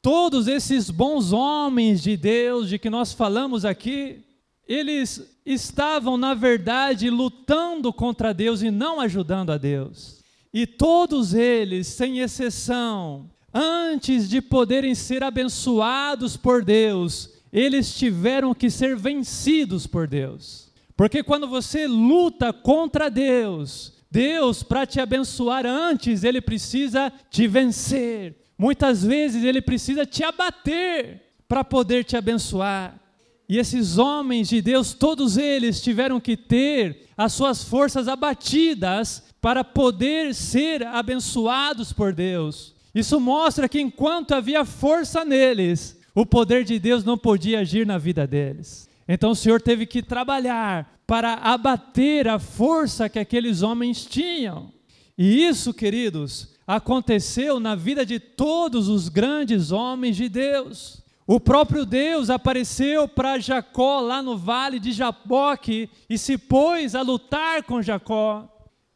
Todos 0.00 0.46
esses 0.46 0.90
bons 0.90 1.32
homens 1.32 2.00
de 2.00 2.16
Deus 2.16 2.68
de 2.68 2.78
que 2.78 2.88
nós 2.88 3.12
falamos 3.12 3.64
aqui, 3.64 4.22
eles 4.68 5.36
estavam, 5.44 6.16
na 6.16 6.34
verdade, 6.34 7.10
lutando 7.10 7.92
contra 7.92 8.32
Deus 8.32 8.62
e 8.62 8.70
não 8.70 9.00
ajudando 9.00 9.50
a 9.50 9.58
Deus. 9.58 10.22
E 10.54 10.68
todos 10.68 11.34
eles, 11.34 11.88
sem 11.88 12.20
exceção, 12.20 13.28
antes 13.52 14.28
de 14.30 14.40
poderem 14.40 14.94
ser 14.94 15.24
abençoados 15.24 16.36
por 16.36 16.64
Deus, 16.64 17.39
eles 17.52 17.94
tiveram 17.94 18.54
que 18.54 18.70
ser 18.70 18.96
vencidos 18.96 19.86
por 19.86 20.06
Deus. 20.06 20.70
Porque 20.96 21.22
quando 21.22 21.48
você 21.48 21.86
luta 21.86 22.52
contra 22.52 23.10
Deus, 23.10 23.92
Deus, 24.10 24.62
para 24.62 24.86
te 24.86 25.00
abençoar 25.00 25.64
antes, 25.64 26.24
ele 26.24 26.40
precisa 26.40 27.12
te 27.30 27.46
vencer. 27.46 28.36
Muitas 28.58 29.02
vezes 29.04 29.42
ele 29.44 29.62
precisa 29.62 30.04
te 30.04 30.22
abater 30.22 31.22
para 31.48 31.64
poder 31.64 32.04
te 32.04 32.16
abençoar. 32.16 33.00
E 33.48 33.58
esses 33.58 33.98
homens 33.98 34.48
de 34.48 34.60
Deus, 34.62 34.92
todos 34.92 35.36
eles 35.36 35.80
tiveram 35.80 36.20
que 36.20 36.36
ter 36.36 37.08
as 37.16 37.32
suas 37.32 37.64
forças 37.64 38.06
abatidas 38.06 39.24
para 39.40 39.64
poder 39.64 40.34
ser 40.34 40.86
abençoados 40.86 41.92
por 41.92 42.12
Deus. 42.12 42.74
Isso 42.94 43.18
mostra 43.18 43.68
que 43.68 43.80
enquanto 43.80 44.34
havia 44.34 44.64
força 44.64 45.24
neles, 45.24 45.99
o 46.20 46.26
poder 46.26 46.64
de 46.64 46.78
Deus 46.78 47.02
não 47.02 47.16
podia 47.16 47.60
agir 47.60 47.86
na 47.86 47.96
vida 47.96 48.26
deles. 48.26 48.88
Então 49.08 49.30
o 49.30 49.34
Senhor 49.34 49.60
teve 49.60 49.86
que 49.86 50.02
trabalhar 50.02 51.00
para 51.06 51.34
abater 51.34 52.28
a 52.28 52.38
força 52.38 53.08
que 53.08 53.18
aqueles 53.18 53.62
homens 53.62 54.04
tinham. 54.04 54.70
E 55.16 55.46
isso, 55.46 55.72
queridos, 55.72 56.54
aconteceu 56.66 57.58
na 57.58 57.74
vida 57.74 58.04
de 58.04 58.20
todos 58.20 58.86
os 58.88 59.08
grandes 59.08 59.72
homens 59.72 60.14
de 60.14 60.28
Deus. 60.28 61.02
O 61.26 61.40
próprio 61.40 61.86
Deus 61.86 62.28
apareceu 62.28 63.08
para 63.08 63.38
Jacó 63.38 64.00
lá 64.00 64.22
no 64.22 64.36
vale 64.36 64.78
de 64.78 64.92
Jaboque 64.92 65.88
e 66.08 66.18
se 66.18 66.36
pôs 66.36 66.94
a 66.94 67.00
lutar 67.00 67.62
com 67.62 67.80
Jacó. 67.80 68.46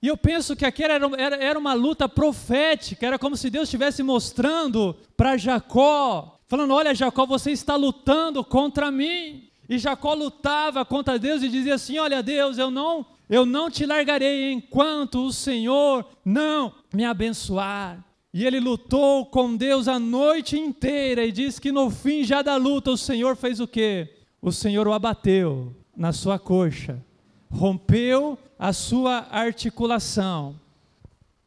E 0.02 0.08
eu 0.08 0.16
penso 0.18 0.54
que 0.54 0.66
aquela 0.66 0.92
era, 0.92 1.10
era, 1.16 1.36
era 1.36 1.58
uma 1.58 1.72
luta 1.72 2.06
profética, 2.06 3.06
era 3.06 3.18
como 3.18 3.34
se 3.34 3.48
Deus 3.48 3.64
estivesse 3.64 4.02
mostrando 4.02 4.94
para 5.16 5.38
Jacó, 5.38 6.33
falando: 6.54 6.72
Olha, 6.72 6.94
Jacó, 6.94 7.26
você 7.26 7.50
está 7.50 7.74
lutando 7.74 8.44
contra 8.44 8.90
mim. 8.90 9.48
E 9.68 9.76
Jacó 9.76 10.14
lutava 10.14 10.84
contra 10.84 11.18
Deus 11.18 11.42
e 11.42 11.48
dizia 11.48 11.74
assim: 11.74 11.98
Olha, 11.98 12.22
Deus, 12.22 12.58
eu 12.58 12.70
não 12.70 13.04
eu 13.28 13.44
não 13.44 13.70
te 13.70 13.84
largarei 13.86 14.52
enquanto 14.52 15.26
o 15.26 15.32
Senhor 15.32 16.06
não 16.24 16.72
me 16.92 17.04
abençoar. 17.04 18.04
E 18.32 18.44
ele 18.44 18.60
lutou 18.60 19.26
com 19.26 19.56
Deus 19.56 19.88
a 19.88 19.98
noite 19.98 20.58
inteira 20.58 21.24
e 21.24 21.32
diz 21.32 21.58
que 21.58 21.72
no 21.72 21.90
fim 21.90 22.22
já 22.22 22.42
da 22.42 22.56
luta 22.56 22.90
o 22.90 22.96
Senhor 22.96 23.36
fez 23.36 23.60
o 23.60 23.66
quê? 23.66 24.16
O 24.42 24.52
Senhor 24.52 24.86
o 24.86 24.92
abateu 24.92 25.74
na 25.96 26.12
sua 26.12 26.38
coxa, 26.38 27.02
rompeu 27.50 28.38
a 28.58 28.72
sua 28.72 29.26
articulação. 29.30 30.54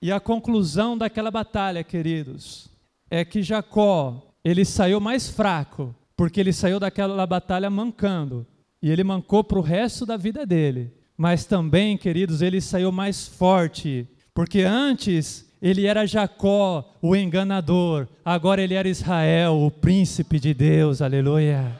E 0.02 0.12
a 0.12 0.20
conclusão 0.20 0.98
daquela 0.98 1.30
batalha, 1.30 1.84
queridos, 1.84 2.70
é 3.10 3.26
que 3.26 3.42
Jacó, 3.42 4.27
ele 4.48 4.64
saiu 4.64 5.00
mais 5.00 5.30
fraco, 5.30 5.96
porque 6.16 6.40
ele 6.40 6.54
saiu 6.54 6.80
daquela 6.80 7.26
batalha 7.26 7.70
mancando. 7.70 8.46
E 8.82 8.92
ele 8.92 9.04
mancou 9.04 9.44
para 9.44 9.58
o 9.58 9.62
resto 9.62 10.06
da 10.06 10.18
vida 10.18 10.46
dele 10.46 10.98
mas 11.18 11.46
também, 11.46 11.98
queridos, 11.98 12.44
ele 12.44 12.62
saiu 12.62 12.92
mais 12.92 13.28
forte, 13.28 14.08
porque 14.36 14.62
antes 14.62 15.52
ele 15.60 15.88
era 15.88 16.06
Jacó, 16.06 16.94
o 17.02 17.16
enganador, 17.16 18.08
agora 18.24 18.62
ele 18.62 18.76
era 18.76 18.88
Israel, 18.88 19.56
o 19.56 19.72
príncipe 19.72 20.40
de 20.40 20.54
Deus, 20.54 21.02
aleluia. 21.02 21.76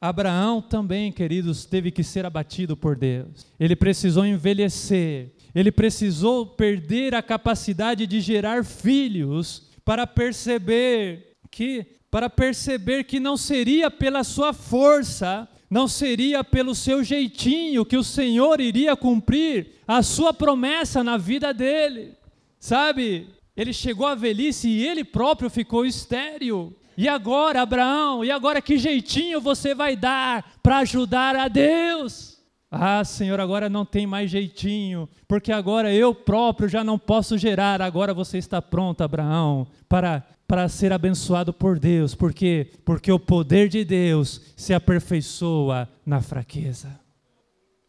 Abraão 0.00 0.62
também, 0.62 1.10
queridos, 1.10 1.64
teve 1.64 1.90
que 1.90 2.04
ser 2.04 2.24
abatido 2.24 2.76
por 2.76 2.94
Deus. 2.94 3.46
Ele 3.58 3.74
precisou 3.74 4.24
envelhecer, 4.24 5.32
ele 5.52 5.72
precisou 5.72 6.46
perder 6.46 7.16
a 7.16 7.22
capacidade 7.22 8.06
de 8.06 8.20
gerar 8.20 8.64
filhos 8.64 9.70
para 9.84 10.06
perceber 10.06 11.32
que 11.56 11.86
para 12.10 12.28
perceber 12.28 13.04
que 13.04 13.18
não 13.18 13.34
seria 13.34 13.90
pela 13.90 14.22
sua 14.22 14.52
força, 14.52 15.48
não 15.70 15.88
seria 15.88 16.44
pelo 16.44 16.74
seu 16.74 17.02
jeitinho 17.02 17.86
que 17.86 17.96
o 17.96 18.04
Senhor 18.04 18.60
iria 18.60 18.94
cumprir 18.94 19.80
a 19.88 20.02
sua 20.02 20.34
promessa 20.34 21.02
na 21.02 21.16
vida 21.16 21.54
dele. 21.54 22.12
Sabe? 22.60 23.28
Ele 23.56 23.72
chegou 23.72 24.06
à 24.06 24.14
velhice 24.14 24.68
e 24.68 24.86
ele 24.86 25.02
próprio 25.02 25.48
ficou 25.48 25.86
estéril. 25.86 26.76
E 26.94 27.08
agora, 27.08 27.62
Abraão, 27.62 28.22
e 28.22 28.30
agora 28.30 28.60
que 28.60 28.76
jeitinho 28.76 29.40
você 29.40 29.74
vai 29.74 29.96
dar 29.96 30.58
para 30.62 30.78
ajudar 30.78 31.34
a 31.34 31.48
Deus? 31.48 32.36
Ah, 32.70 33.02
Senhor, 33.02 33.40
agora 33.40 33.70
não 33.70 33.86
tem 33.86 34.06
mais 34.06 34.30
jeitinho, 34.30 35.08
porque 35.26 35.52
agora 35.52 35.94
eu 35.94 36.14
próprio 36.14 36.68
já 36.68 36.84
não 36.84 36.98
posso 36.98 37.38
gerar. 37.38 37.80
Agora 37.80 38.12
você 38.12 38.36
está 38.36 38.60
pronto, 38.60 39.02
Abraão, 39.02 39.66
para 39.88 40.22
para 40.46 40.68
ser 40.68 40.92
abençoado 40.92 41.52
por 41.52 41.78
Deus, 41.78 42.14
porque 42.14 42.70
porque 42.84 43.10
o 43.10 43.18
poder 43.18 43.68
de 43.68 43.84
Deus 43.84 44.40
se 44.56 44.72
aperfeiçoa 44.72 45.88
na 46.04 46.20
fraqueza. 46.20 47.00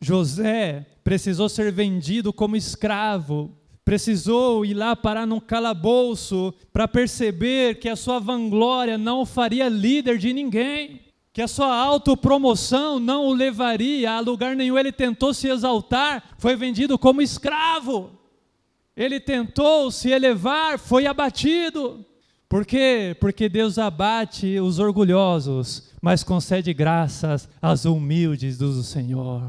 José 0.01 0.85
precisou 1.03 1.49
ser 1.49 1.71
vendido 1.71 2.31
como 2.33 2.55
escravo, 2.55 3.51
precisou 3.83 4.65
ir 4.65 4.73
lá 4.73 4.95
parar 4.95 5.25
num 5.25 5.39
calabouço 5.39 6.53
para 6.73 6.87
perceber 6.87 7.79
que 7.79 7.89
a 7.89 7.95
sua 7.95 8.19
vanglória 8.19 8.97
não 8.97 9.21
o 9.21 9.25
faria 9.25 9.69
líder 9.69 10.17
de 10.17 10.33
ninguém, 10.33 11.01
que 11.31 11.41
a 11.41 11.47
sua 11.47 11.75
autopromoção 11.75 12.99
não 12.99 13.27
o 13.27 13.33
levaria 13.33 14.11
a 14.11 14.19
lugar 14.19 14.55
nenhum. 14.55 14.77
Ele 14.77 14.91
tentou 14.91 15.33
se 15.33 15.47
exaltar, 15.47 16.23
foi 16.37 16.55
vendido 16.55 16.97
como 16.97 17.21
escravo. 17.21 18.11
Ele 18.95 19.19
tentou 19.19 19.91
se 19.91 20.09
elevar, 20.09 20.79
foi 20.79 21.05
abatido. 21.05 22.03
Por 22.49 22.65
quê? 22.65 23.15
Porque 23.19 23.49
Deus 23.49 23.77
abate 23.77 24.57
os 24.59 24.79
orgulhosos, 24.79 25.91
mas 26.01 26.23
concede 26.23 26.73
graças 26.73 27.49
aos 27.61 27.83
humildes 27.83 28.57
do 28.57 28.81
Senhor. 28.83 29.43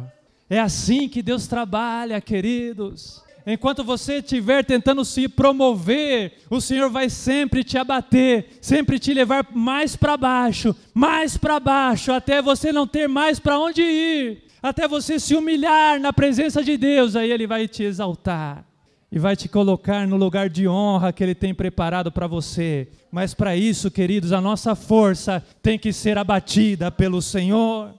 É 0.50 0.58
assim 0.58 1.08
que 1.08 1.22
Deus 1.22 1.46
trabalha, 1.46 2.20
queridos. 2.20 3.22
Enquanto 3.46 3.84
você 3.84 4.16
estiver 4.16 4.64
tentando 4.64 5.04
se 5.04 5.28
promover, 5.28 6.32
o 6.50 6.60
Senhor 6.60 6.90
vai 6.90 7.08
sempre 7.08 7.62
te 7.62 7.78
abater, 7.78 8.58
sempre 8.60 8.98
te 8.98 9.14
levar 9.14 9.46
mais 9.54 9.94
para 9.94 10.16
baixo, 10.16 10.74
mais 10.92 11.36
para 11.36 11.60
baixo, 11.60 12.12
até 12.12 12.42
você 12.42 12.72
não 12.72 12.86
ter 12.86 13.08
mais 13.08 13.38
para 13.38 13.58
onde 13.58 13.80
ir, 13.80 14.42
até 14.60 14.88
você 14.88 15.20
se 15.20 15.34
humilhar 15.36 16.00
na 16.00 16.12
presença 16.12 16.64
de 16.64 16.76
Deus, 16.76 17.14
aí 17.14 17.30
Ele 17.30 17.46
vai 17.46 17.68
te 17.68 17.84
exaltar 17.84 18.67
e 19.10 19.18
vai 19.18 19.34
te 19.34 19.48
colocar 19.48 20.06
no 20.06 20.16
lugar 20.16 20.50
de 20.50 20.68
honra 20.68 21.12
que 21.12 21.22
Ele 21.22 21.34
tem 21.34 21.54
preparado 21.54 22.12
para 22.12 22.26
você. 22.26 22.88
Mas 23.10 23.32
para 23.32 23.56
isso, 23.56 23.90
queridos, 23.90 24.32
a 24.32 24.40
nossa 24.40 24.74
força 24.74 25.44
tem 25.62 25.78
que 25.78 25.92
ser 25.92 26.18
abatida 26.18 26.90
pelo 26.90 27.22
Senhor. 27.22 27.94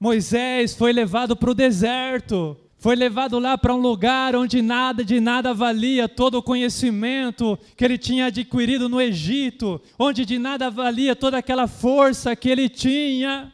Moisés 0.00 0.74
foi 0.74 0.92
levado 0.92 1.36
para 1.36 1.50
o 1.50 1.54
deserto, 1.54 2.56
foi 2.78 2.96
levado 2.96 3.38
lá 3.38 3.58
para 3.58 3.74
um 3.74 3.78
lugar 3.78 4.34
onde 4.34 4.62
nada 4.62 5.04
de 5.04 5.20
nada 5.20 5.52
valia 5.52 6.08
todo 6.08 6.36
o 6.36 6.42
conhecimento 6.42 7.58
que 7.76 7.84
ele 7.84 7.98
tinha 7.98 8.26
adquirido 8.26 8.88
no 8.88 9.00
Egito, 9.00 9.80
onde 9.98 10.24
de 10.24 10.38
nada 10.38 10.70
valia 10.70 11.14
toda 11.14 11.36
aquela 11.36 11.66
força 11.66 12.34
que 12.34 12.48
ele 12.48 12.68
tinha. 12.68 13.52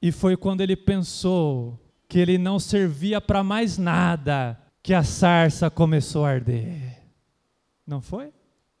E 0.00 0.12
foi 0.12 0.36
quando 0.36 0.60
ele 0.60 0.76
pensou 0.76 1.80
que 2.08 2.18
ele 2.18 2.38
não 2.38 2.60
servia 2.60 3.20
para 3.20 3.42
mais 3.42 3.76
nada 3.76 4.56
que 4.86 4.94
a 4.94 5.02
sarça 5.02 5.68
começou 5.68 6.24
a 6.24 6.28
arder. 6.28 7.02
Não 7.84 8.00
foi? 8.00 8.28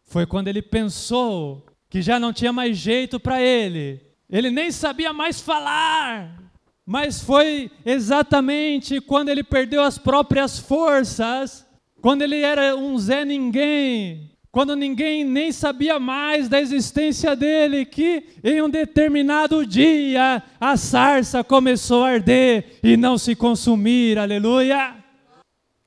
Foi 0.04 0.24
quando 0.24 0.46
ele 0.46 0.62
pensou 0.62 1.66
que 1.90 2.00
já 2.00 2.20
não 2.20 2.32
tinha 2.32 2.52
mais 2.52 2.78
jeito 2.78 3.18
para 3.18 3.42
ele. 3.42 4.00
Ele 4.30 4.48
nem 4.48 4.70
sabia 4.70 5.12
mais 5.12 5.40
falar. 5.40 6.40
Mas 6.86 7.20
foi 7.20 7.72
exatamente 7.84 9.00
quando 9.00 9.30
ele 9.30 9.42
perdeu 9.42 9.82
as 9.82 9.98
próprias 9.98 10.60
forças, 10.60 11.66
quando 12.00 12.22
ele 12.22 12.40
era 12.40 12.76
um 12.76 12.96
Zé 12.96 13.24
Ninguém, 13.24 14.30
quando 14.52 14.76
ninguém 14.76 15.24
nem 15.24 15.50
sabia 15.50 15.98
mais 15.98 16.48
da 16.48 16.60
existência 16.60 17.34
dele, 17.34 17.84
que 17.84 18.28
em 18.44 18.62
um 18.62 18.70
determinado 18.70 19.66
dia 19.66 20.40
a 20.60 20.76
sarça 20.76 21.42
começou 21.42 22.04
a 22.04 22.10
arder 22.10 22.78
e 22.80 22.96
não 22.96 23.18
se 23.18 23.34
consumir, 23.34 24.20
aleluia. 24.20 25.04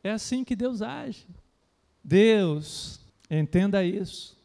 É 0.04 0.12
assim 0.12 0.44
que 0.44 0.56
Deus 0.56 0.82
age. 0.82 1.28
Deus, 2.04 3.00
entenda 3.30 3.84
isso. 3.84 4.38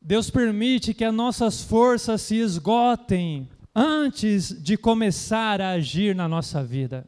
Deus 0.00 0.30
permite 0.30 0.94
que 0.94 1.04
as 1.04 1.14
nossas 1.14 1.62
forças 1.62 2.22
se 2.22 2.36
esgotem 2.36 3.48
antes 3.74 4.48
de 4.62 4.76
começar 4.76 5.60
a 5.60 5.70
agir 5.70 6.14
na 6.14 6.28
nossa 6.28 6.62
vida. 6.62 7.06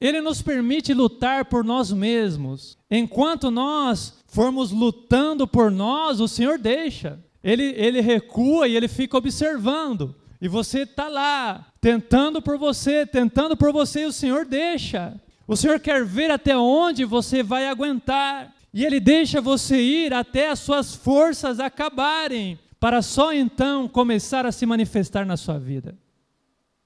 Ele 0.00 0.20
nos 0.20 0.42
permite 0.42 0.92
lutar 0.92 1.44
por 1.44 1.64
nós 1.64 1.92
mesmos. 1.92 2.76
Enquanto 2.90 3.50
nós 3.50 4.14
formos 4.26 4.72
lutando 4.72 5.46
por 5.46 5.70
nós, 5.70 6.20
o 6.20 6.26
Senhor 6.26 6.58
deixa. 6.58 7.20
Ele, 7.42 7.62
ele 7.76 8.00
recua 8.00 8.66
e 8.66 8.76
ele 8.76 8.88
fica 8.88 9.16
observando. 9.16 10.14
E 10.40 10.48
você 10.48 10.80
está 10.80 11.08
lá, 11.08 11.72
tentando 11.80 12.42
por 12.42 12.58
você, 12.58 13.06
tentando 13.06 13.56
por 13.56 13.72
você, 13.72 14.02
e 14.02 14.06
o 14.06 14.12
Senhor 14.12 14.44
deixa. 14.44 15.20
O 15.46 15.56
Senhor 15.56 15.80
quer 15.80 16.04
ver 16.04 16.30
até 16.30 16.56
onde 16.56 17.04
você 17.04 17.42
vai 17.42 17.66
aguentar. 17.66 18.54
E 18.72 18.84
Ele 18.84 19.00
deixa 19.00 19.40
você 19.40 19.80
ir 19.80 20.14
até 20.14 20.50
as 20.50 20.60
suas 20.60 20.94
forças 20.94 21.60
acabarem 21.60 22.58
para 22.80 23.00
só 23.02 23.32
então 23.32 23.86
começar 23.86 24.44
a 24.44 24.50
se 24.52 24.66
manifestar 24.66 25.24
na 25.24 25.36
sua 25.36 25.58
vida. 25.58 25.96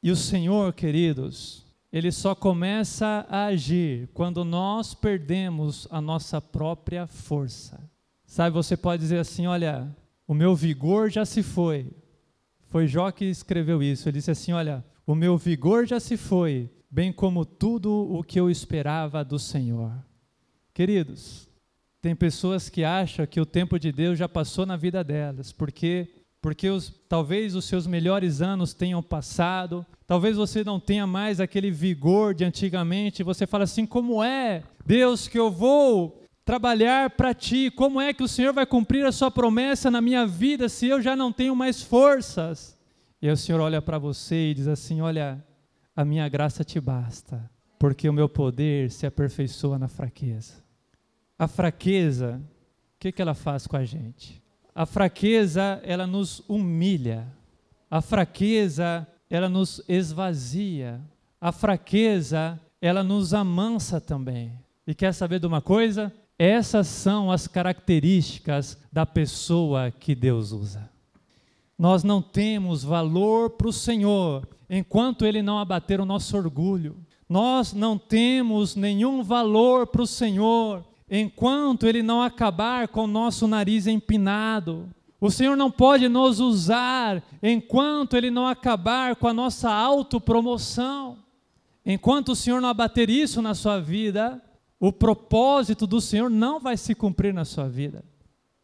E 0.03 0.11
o 0.11 0.17
Senhor, 0.17 0.73
queridos, 0.75 1.65
ele 1.91 2.13
só 2.13 2.35
começa 2.35 3.27
a 3.31 3.47
agir 3.47 4.09
quando 4.13 4.45
nós 4.45 4.93
perdemos 4.93 5.89
a 5.91 5.99
nossa 5.99 6.41
própria 6.41 7.07
força. 7.07 7.81
Sabe, 8.27 8.55
você 8.55 8.77
pode 8.77 9.01
dizer 9.01 9.19
assim: 9.19 9.47
olha, 9.47 9.89
o 10.29 10.35
meu 10.35 10.55
vigor 10.55 11.11
já 11.11 11.25
se 11.25 11.43
foi. 11.43 11.91
Foi 12.69 12.87
Jó 12.87 13.11
que 13.11 13.25
escreveu 13.25 13.83
isso. 13.83 14.07
Ele 14.07 14.19
disse 14.19 14.31
assim: 14.31 14.53
olha, 14.53 14.85
o 15.07 15.15
meu 15.15 15.39
vigor 15.39 15.87
já 15.87 15.99
se 15.99 16.19
foi, 16.19 16.69
bem 16.97 17.13
como 17.13 17.45
tudo 17.45 17.93
o 17.93 18.25
que 18.25 18.41
eu 18.41 18.49
esperava 18.49 19.23
do 19.23 19.39
Senhor. 19.39 19.93
Queridos, 20.73 21.47
tem 22.01 22.17
pessoas 22.17 22.71
que 22.71 22.85
acham 22.85 23.27
que 23.27 23.39
o 23.39 23.45
tempo 23.45 23.79
de 23.79 23.93
Deus 23.93 24.19
já 24.19 24.27
passou 24.27 24.65
na 24.65 24.79
vida 24.79 25.05
delas, 25.05 25.53
porque 25.53 26.09
porque 26.41 26.71
os, 26.71 26.95
talvez 27.07 27.55
os 27.55 27.67
seus 27.67 27.87
melhores 27.87 28.41
anos 28.41 28.73
tenham 28.73 29.03
passado, 29.03 29.85
talvez 30.07 30.39
você 30.39 30.65
não 30.65 30.81
tenha 30.81 31.07
mais 31.07 31.39
aquele 31.39 31.71
vigor 31.71 32.33
de 32.33 32.47
antigamente, 32.47 33.23
você 33.23 33.47
fala 33.47 33.65
assim: 33.65 33.85
como 33.85 34.25
é, 34.25 34.63
Deus, 34.87 35.29
que 35.29 35.39
eu 35.39 35.51
vou 35.51 36.23
trabalhar 36.47 37.11
para 37.11 37.35
ti? 37.35 37.71
Como 37.71 38.01
é 38.01 38.15
que 38.15 38.23
o 38.23 38.29
Senhor 38.29 38.55
vai 38.55 38.65
cumprir 38.65 39.05
a 39.05 39.13
sua 39.13 39.31
promessa 39.31 39.91
na 39.91 40.01
minha 40.01 40.27
vida 40.27 40.67
se 40.67 40.87
eu 40.87 41.03
já 41.03 41.15
não 41.15 41.31
tenho 41.31 41.55
mais 41.55 41.83
forças? 41.83 42.75
E 43.21 43.27
aí 43.27 43.35
o 43.35 43.37
Senhor 43.37 43.61
olha 43.61 43.83
para 43.83 43.99
você 43.99 44.53
e 44.53 44.55
diz 44.55 44.67
assim: 44.67 45.03
Olha, 45.03 45.45
a 45.97 46.05
minha 46.05 46.29
graça 46.29 46.63
te 46.63 46.79
basta, 46.79 47.51
porque 47.79 48.07
o 48.07 48.13
meu 48.13 48.29
poder 48.29 48.91
se 48.91 49.07
aperfeiçoa 49.07 49.79
na 49.79 49.89
fraqueza. 49.89 50.63
A 51.39 51.49
fraqueza, 51.49 52.39
o 52.39 52.99
que, 52.99 53.11
que 53.11 53.23
ela 53.23 53.35
faz 53.35 53.67
com 53.67 53.77
a 53.77 53.85
gente? 53.85 54.43
A 54.75 54.85
fraqueza, 54.85 55.81
ela 55.83 56.07
nos 56.07 56.43
humilha. 56.47 57.27
A 57.91 58.03
fraqueza, 58.03 59.07
ela 59.31 59.49
nos 59.49 59.83
esvazia. 59.89 61.01
A 61.41 61.51
fraqueza, 61.51 62.61
ela 62.81 63.03
nos 63.03 63.33
amansa 63.33 63.99
também. 63.99 64.53
E 64.87 64.95
quer 64.95 65.15
saber 65.15 65.41
de 65.41 65.47
uma 65.47 65.63
coisa? 65.63 66.13
Essas 66.39 66.87
são 66.89 67.33
as 67.33 67.47
características 67.47 68.79
da 68.93 69.07
pessoa 69.07 69.91
que 69.91 70.15
Deus 70.15 70.53
usa. 70.53 70.91
Nós 71.79 72.03
não 72.03 72.23
temos 72.23 72.83
valor 72.83 73.51
para 73.51 73.69
o 73.69 73.73
Senhor 73.73 74.49
enquanto 74.69 75.25
Ele 75.25 75.43
não 75.43 75.59
abater 75.59 76.01
o 76.01 76.07
nosso 76.07 76.37
orgulho. 76.37 76.97
Nós 77.29 77.73
não 77.73 77.99
temos 77.99 78.75
nenhum 78.75 79.23
valor 79.23 79.87
para 79.87 80.03
o 80.03 80.07
Senhor 80.07 80.85
enquanto 81.11 81.87
Ele 81.87 82.03
não 82.03 82.23
acabar 82.23 82.89
com 82.89 83.05
o 83.05 83.09
nosso 83.09 83.47
nariz 83.47 83.87
empinado. 83.87 84.89
O 85.21 85.31
Senhor 85.31 85.57
não 85.57 85.71
pode 85.71 86.09
nos 86.09 86.41
usar 86.41 87.23
enquanto 87.43 88.17
Ele 88.17 88.31
não 88.31 88.47
acabar 88.47 89.17
com 89.17 89.29
a 89.29 89.35
nossa 89.35 89.71
autopromoção. 89.71 91.19
Enquanto 91.85 92.31
o 92.31 92.37
Senhor 92.37 92.61
não 92.61 92.69
abater 92.69 93.09
isso 93.09 93.41
na 93.41 93.55
sua 93.55 93.81
vida, 93.81 94.43
o 94.81 94.93
propósito 94.93 95.87
do 95.87 96.01
Senhor 96.01 96.29
não 96.29 96.59
vai 96.59 96.77
se 96.77 96.95
cumprir 96.95 97.33
na 97.33 97.45
sua 97.45 97.69
vida. 97.69 98.05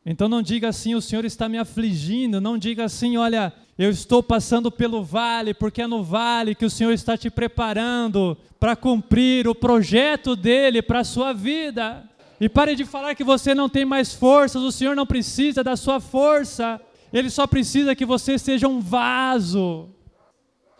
Então 0.04 0.28
não 0.28 0.42
diga 0.42 0.68
assim, 0.68 0.94
o 0.94 1.00
Senhor 1.00 1.24
está 1.24 1.48
me 1.48 1.58
afligindo, 1.58 2.40
não 2.40 2.58
diga 2.58 2.84
assim, 2.84 3.16
olha, 3.16 3.52
eu 3.78 3.88
estou 3.88 4.22
passando 4.22 4.70
pelo 4.70 5.02
vale, 5.02 5.54
porque 5.54 5.82
é 5.82 5.86
no 5.86 6.02
vale 6.02 6.56
que 6.56 6.64
o 6.64 6.70
Senhor 6.70 6.92
está 6.92 7.16
te 7.16 7.30
preparando 7.30 8.36
para 8.58 8.74
cumprir 8.74 9.46
o 9.46 9.54
projeto 9.54 10.34
dele 10.34 10.82
para 10.82 11.00
a 11.00 11.04
sua 11.04 11.32
vida. 11.32 12.08
E 12.40 12.48
pare 12.48 12.74
de 12.74 12.84
falar 12.84 13.14
que 13.14 13.22
você 13.22 13.54
não 13.54 13.68
tem 13.68 13.84
mais 13.84 14.12
forças, 14.12 14.62
o 14.62 14.72
Senhor 14.72 14.96
não 14.96 15.06
precisa 15.06 15.62
da 15.62 15.76
sua 15.76 16.00
força, 16.00 16.80
Ele 17.12 17.30
só 17.30 17.46
precisa 17.46 17.94
que 17.94 18.04
você 18.04 18.36
seja 18.38 18.66
um 18.66 18.80
vaso. 18.80 19.88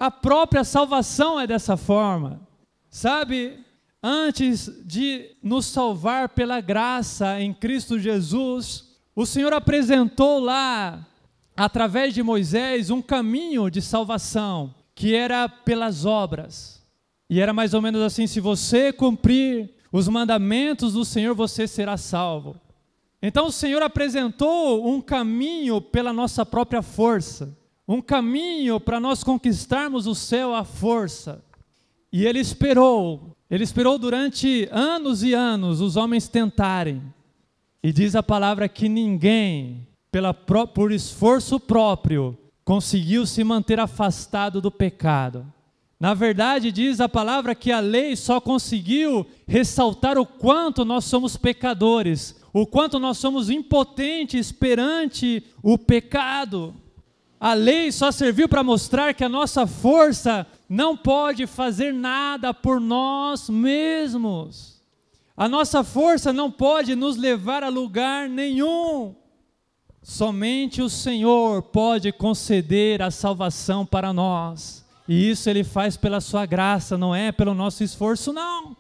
A 0.01 0.11
própria 0.11 0.65
salvação 0.65 1.39
é 1.39 1.47
dessa 1.47 1.77
forma, 1.77 2.41
sabe? 2.91 3.61
Antes 4.03 4.69
de 4.85 5.37
nos 5.41 5.67
salvar 5.67 6.31
pela 6.31 6.61
graça 6.61 7.41
em 7.41 7.55
Cristo 7.55 7.97
Jesus, 7.97 8.92
o 9.15 9.27
Senhor 9.27 9.53
apresentou 9.53 10.41
lá, 10.41 11.07
através 11.57 12.15
de 12.15 12.23
Moisés, 12.23 12.91
um 12.91 13.03
caminho 13.03 13.71
de 13.71 13.83
salvação, 13.83 14.75
que 14.95 15.15
era 15.15 15.49
pelas 15.49 16.05
obras. 16.05 16.83
E 17.29 17.41
era 17.41 17.53
mais 17.53 17.75
ou 17.75 17.83
menos 17.83 18.01
assim: 18.03 18.27
se 18.27 18.41
você 18.41 18.93
cumprir 18.93 19.71
os 19.91 20.09
mandamentos 20.09 20.95
do 20.95 21.05
Senhor, 21.05 21.35
você 21.35 21.67
será 21.69 21.97
salvo. 21.97 22.57
Então 23.23 23.47
o 23.47 23.53
Senhor 23.53 23.83
apresentou 23.83 24.89
um 24.89 25.01
caminho 25.01 25.81
pela 25.81 26.13
nossa 26.13 26.45
própria 26.45 26.83
força, 26.83 27.57
um 27.87 28.01
caminho 28.01 28.81
para 28.81 28.99
nós 28.99 29.23
conquistarmos 29.23 30.07
o 30.07 30.15
céu 30.15 30.55
à 30.55 30.65
força. 30.65 31.45
E 32.13 32.27
ele 32.27 32.41
esperou, 32.41 33.37
ele 33.51 33.63
esperou 33.63 33.99
durante 33.99 34.69
anos 34.73 35.23
e 35.23 35.35
anos 35.35 35.81
os 35.81 35.97
homens 35.97 36.29
tentarem. 36.29 37.03
E 37.83 37.93
diz 37.93 38.15
a 38.15 38.23
palavra 38.23 38.69
que 38.69 38.89
ninguém, 38.89 39.89
pela, 40.11 40.33
por 40.33 40.93
esforço 40.93 41.59
próprio, 41.59 42.39
conseguiu 42.65 43.27
se 43.27 43.43
manter 43.43 43.81
afastado 43.81 44.61
do 44.61 44.71
pecado. 44.71 45.45
Na 45.99 46.15
verdade, 46.15 46.71
diz 46.71 47.01
a 47.01 47.09
palavra 47.09 47.55
que 47.55 47.71
a 47.71 47.81
lei 47.81 48.15
só 48.17 48.41
conseguiu 48.41 49.27
ressaltar 49.47 50.19
o 50.19 50.27
quanto 50.27 50.85
nós 50.85 51.05
somos 51.05 51.37
pecadores, 51.37 52.41
o 52.53 52.67
quanto 52.67 52.99
nós 52.99 53.19
somos 53.19 53.51
impotentes 53.51 54.53
perante 54.53 55.45
o 55.63 55.77
pecado. 55.77 56.75
A 57.39 57.55
lei 57.55 57.91
só 57.91 58.13
serviu 58.13 58.49
para 58.49 58.63
mostrar 58.63 59.15
que 59.15 59.25
a 59.25 59.29
nossa 59.29 59.67
força 59.67 60.47
não 60.69 60.97
pode 60.97 61.47
fazer 61.47 61.93
nada 61.93 62.55
por 62.55 62.81
nós 62.81 63.51
mesmos. 63.51 64.72
A 65.37 65.49
nossa 65.49 65.83
força 65.83 66.33
não 66.33 66.51
pode 66.51 66.95
nos 66.95 67.17
levar 67.17 67.63
a 67.63 67.69
lugar 67.69 68.29
nenhum. 68.29 69.15
Somente 70.03 70.83
o 70.83 70.91
Senhor 70.91 71.63
pode 71.63 72.13
conceder 72.13 73.01
a 73.01 73.11
salvação 73.11 73.87
para 73.87 74.13
nós. 74.13 74.85
E 75.09 75.31
isso 75.31 75.49
ele 75.49 75.65
faz 75.65 75.97
pela 75.97 76.21
sua 76.21 76.45
graça, 76.45 76.99
não 76.99 77.15
é 77.15 77.33
pelo 77.33 77.55
nosso 77.55 77.83
esforço, 77.83 78.33
não. 78.33 78.77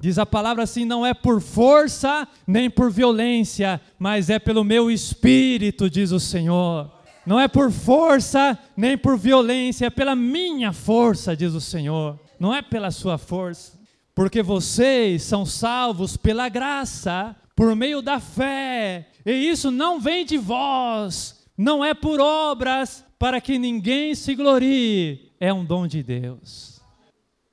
Diz 0.00 0.18
a 0.18 0.26
palavra 0.26 0.62
assim: 0.62 0.84
não 0.84 1.04
é 1.04 1.14
por 1.14 1.40
força 1.40 2.26
nem 2.46 2.68
por 2.68 2.90
violência, 2.90 3.80
mas 3.98 4.30
é 4.30 4.38
pelo 4.38 4.64
meu 4.64 4.90
espírito, 4.90 5.90
diz 5.90 6.10
o 6.10 6.18
Senhor. 6.18 6.90
Não 7.24 7.38
é 7.38 7.46
por 7.46 7.70
força 7.70 8.58
nem 8.76 8.98
por 8.98 9.16
violência, 9.16 9.86
é 9.86 9.90
pela 9.90 10.16
minha 10.16 10.72
força, 10.72 11.36
diz 11.36 11.54
o 11.54 11.60
Senhor. 11.60 12.18
Não 12.38 12.52
é 12.52 12.60
pela 12.60 12.90
sua 12.90 13.16
força, 13.16 13.78
porque 14.14 14.42
vocês 14.42 15.22
são 15.22 15.44
salvos 15.46 16.16
pela 16.16 16.48
graça, 16.48 17.34
por 17.54 17.74
meio 17.74 18.02
da 18.02 18.20
fé, 18.20 19.08
e 19.24 19.30
isso 19.30 19.70
não 19.70 20.00
vem 20.00 20.24
de 20.24 20.36
vós, 20.36 21.44
não 21.56 21.84
é 21.84 21.94
por 21.94 22.20
obras, 22.20 23.04
para 23.18 23.40
que 23.40 23.58
ninguém 23.58 24.14
se 24.14 24.34
glorie, 24.34 25.32
é 25.38 25.52
um 25.52 25.64
dom 25.64 25.86
de 25.86 26.02
Deus. 26.02 26.80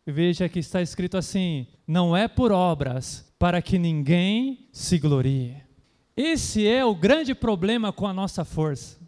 veja 0.06 0.50
que 0.50 0.60
está 0.60 0.82
escrito 0.82 1.16
assim: 1.16 1.68
não 1.88 2.18
é 2.18 2.28
por 2.28 2.52
obras, 2.52 3.32
para 3.38 3.62
que 3.62 3.78
ninguém 3.78 4.68
se 4.72 4.98
glorie. 4.98 5.58
Esse 6.18 6.68
é 6.68 6.84
o 6.84 6.94
grande 6.94 7.34
problema 7.34 7.94
com 7.94 8.06
a 8.06 8.14
nossa 8.14 8.44
força. 8.44 9.00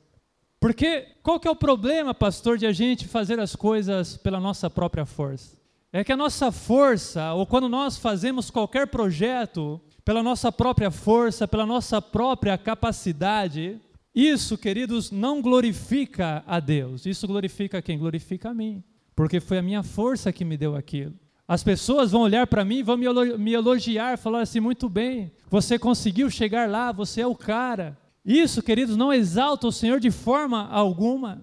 Porque 0.59 1.07
qual 1.21 1.39
que 1.39 1.47
é 1.47 1.51
o 1.51 1.55
problema, 1.55 2.13
pastor, 2.13 2.57
de 2.57 2.65
a 2.65 2.71
gente 2.71 3.07
fazer 3.07 3.39
as 3.39 3.55
coisas 3.55 4.15
pela 4.15 4.39
nossa 4.39 4.69
própria 4.69 5.05
força? 5.05 5.60
É 5.93 6.03
que 6.03 6.11
a 6.11 6.17
nossa 6.17 6.51
força, 6.51 7.33
ou 7.33 7.45
quando 7.45 7.67
nós 7.67 7.97
fazemos 7.97 8.49
qualquer 8.49 8.87
projeto 8.87 9.81
pela 10.05 10.23
nossa 10.23 10.51
própria 10.51 10.89
força, 10.89 11.47
pela 11.47 11.65
nossa 11.65 12.01
própria 12.01 12.57
capacidade, 12.57 13.79
isso, 14.15 14.57
queridos, 14.57 15.11
não 15.11 15.41
glorifica 15.41 16.43
a 16.47 16.59
Deus. 16.59 17.05
Isso 17.05 17.27
glorifica 17.27 17.81
quem? 17.81 17.97
Glorifica 17.97 18.49
a 18.49 18.53
mim. 18.53 18.83
Porque 19.15 19.39
foi 19.39 19.57
a 19.57 19.61
minha 19.61 19.83
força 19.83 20.31
que 20.31 20.45
me 20.45 20.57
deu 20.57 20.75
aquilo. 20.75 21.13
As 21.45 21.63
pessoas 21.63 22.11
vão 22.11 22.21
olhar 22.21 22.47
para 22.47 22.63
mim 22.63 22.81
vão 22.81 22.95
me 22.95 23.51
elogiar, 23.51 24.17
falar 24.17 24.41
assim: 24.41 24.61
muito 24.61 24.87
bem, 24.87 25.33
você 25.49 25.77
conseguiu 25.77 26.29
chegar 26.29 26.69
lá, 26.69 26.93
você 26.93 27.19
é 27.19 27.27
o 27.27 27.35
cara. 27.35 27.97
Isso, 28.23 28.63
queridos, 28.63 28.95
não 28.95 29.11
exalta 29.11 29.67
o 29.67 29.71
Senhor 29.71 29.99
de 29.99 30.11
forma 30.11 30.69
alguma. 30.69 31.41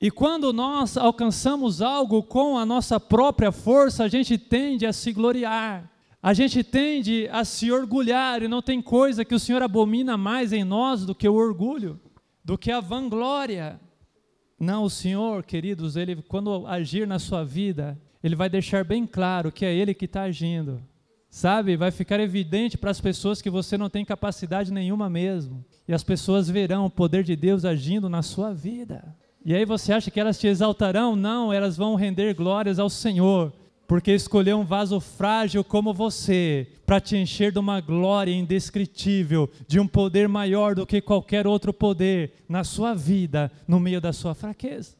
E 0.00 0.10
quando 0.10 0.52
nós 0.52 0.96
alcançamos 0.96 1.80
algo 1.80 2.22
com 2.22 2.58
a 2.58 2.66
nossa 2.66 2.98
própria 2.98 3.52
força, 3.52 4.04
a 4.04 4.08
gente 4.08 4.36
tende 4.36 4.84
a 4.84 4.92
se 4.92 5.12
gloriar. 5.12 5.90
A 6.22 6.32
gente 6.32 6.64
tende 6.64 7.28
a 7.30 7.44
se 7.44 7.70
orgulhar 7.70 8.42
e 8.42 8.48
não 8.48 8.62
tem 8.62 8.80
coisa 8.80 9.24
que 9.24 9.34
o 9.34 9.38
Senhor 9.38 9.62
abomina 9.62 10.16
mais 10.16 10.52
em 10.52 10.64
nós 10.64 11.04
do 11.04 11.14
que 11.14 11.28
o 11.28 11.34
orgulho, 11.34 12.00
do 12.42 12.56
que 12.56 12.70
a 12.70 12.80
vanglória. 12.80 13.78
Não, 14.58 14.84
o 14.84 14.90
Senhor, 14.90 15.44
queridos, 15.44 15.96
ele 15.96 16.22
quando 16.22 16.66
agir 16.66 17.06
na 17.06 17.18
sua 17.18 17.44
vida, 17.44 18.00
ele 18.22 18.34
vai 18.34 18.48
deixar 18.48 18.84
bem 18.84 19.06
claro 19.06 19.52
que 19.52 19.66
é 19.66 19.74
ele 19.74 19.92
que 19.92 20.06
está 20.06 20.22
agindo. 20.22 20.82
Sabe? 21.28 21.76
Vai 21.76 21.90
ficar 21.90 22.20
evidente 22.20 22.78
para 22.78 22.90
as 22.90 23.00
pessoas 23.00 23.42
que 23.42 23.50
você 23.50 23.76
não 23.76 23.90
tem 23.90 24.04
capacidade 24.04 24.72
nenhuma 24.72 25.10
mesmo. 25.10 25.64
E 25.86 25.92
as 25.92 26.02
pessoas 26.02 26.48
verão 26.48 26.86
o 26.86 26.90
poder 26.90 27.22
de 27.22 27.36
Deus 27.36 27.64
agindo 27.64 28.08
na 28.08 28.22
sua 28.22 28.54
vida. 28.54 29.14
E 29.44 29.54
aí 29.54 29.64
você 29.64 29.92
acha 29.92 30.10
que 30.10 30.18
elas 30.18 30.38
te 30.38 30.46
exaltarão? 30.46 31.14
Não, 31.14 31.52
elas 31.52 31.76
vão 31.76 31.94
render 31.94 32.34
glórias 32.34 32.78
ao 32.78 32.88
Senhor 32.88 33.52
porque 33.86 34.12
escolheu 34.12 34.58
um 34.58 34.64
vaso 34.64 34.98
frágil 34.98 35.62
como 35.62 35.92
você 35.92 36.66
para 36.86 37.00
te 37.00 37.16
encher 37.16 37.52
de 37.52 37.58
uma 37.58 37.80
glória 37.80 38.32
indescritível, 38.32 39.50
de 39.66 39.78
um 39.78 39.86
poder 39.86 40.28
maior 40.28 40.74
do 40.74 40.86
que 40.86 41.00
qualquer 41.00 41.46
outro 41.46 41.72
poder 41.72 42.32
na 42.48 42.64
sua 42.64 42.94
vida, 42.94 43.50
no 43.66 43.78
meio 43.78 44.00
da 44.00 44.12
sua 44.12 44.34
fraqueza. 44.34 44.96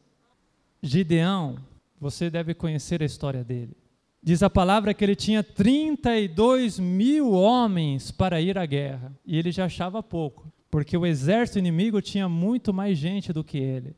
Gideão, 0.81 1.57
você 1.99 2.29
deve 2.29 2.53
conhecer 2.53 3.01
a 3.01 3.05
história 3.05 3.43
dele. 3.43 3.75
Diz 4.21 4.41
a 4.41 4.49
palavra 4.49 4.93
que 4.93 5.03
ele 5.03 5.15
tinha 5.15 5.43
32 5.43 6.79
mil 6.79 7.31
homens 7.31 8.11
para 8.11 8.41
ir 8.41 8.57
à 8.57 8.65
guerra, 8.65 9.15
e 9.25 9.37
ele 9.37 9.51
já 9.51 9.65
achava 9.65 10.01
pouco, 10.01 10.51
porque 10.69 10.97
o 10.97 11.05
exército 11.05 11.59
inimigo 11.59 12.01
tinha 12.01 12.27
muito 12.27 12.73
mais 12.73 12.97
gente 12.97 13.31
do 13.31 13.43
que 13.43 13.57
ele. 13.57 13.95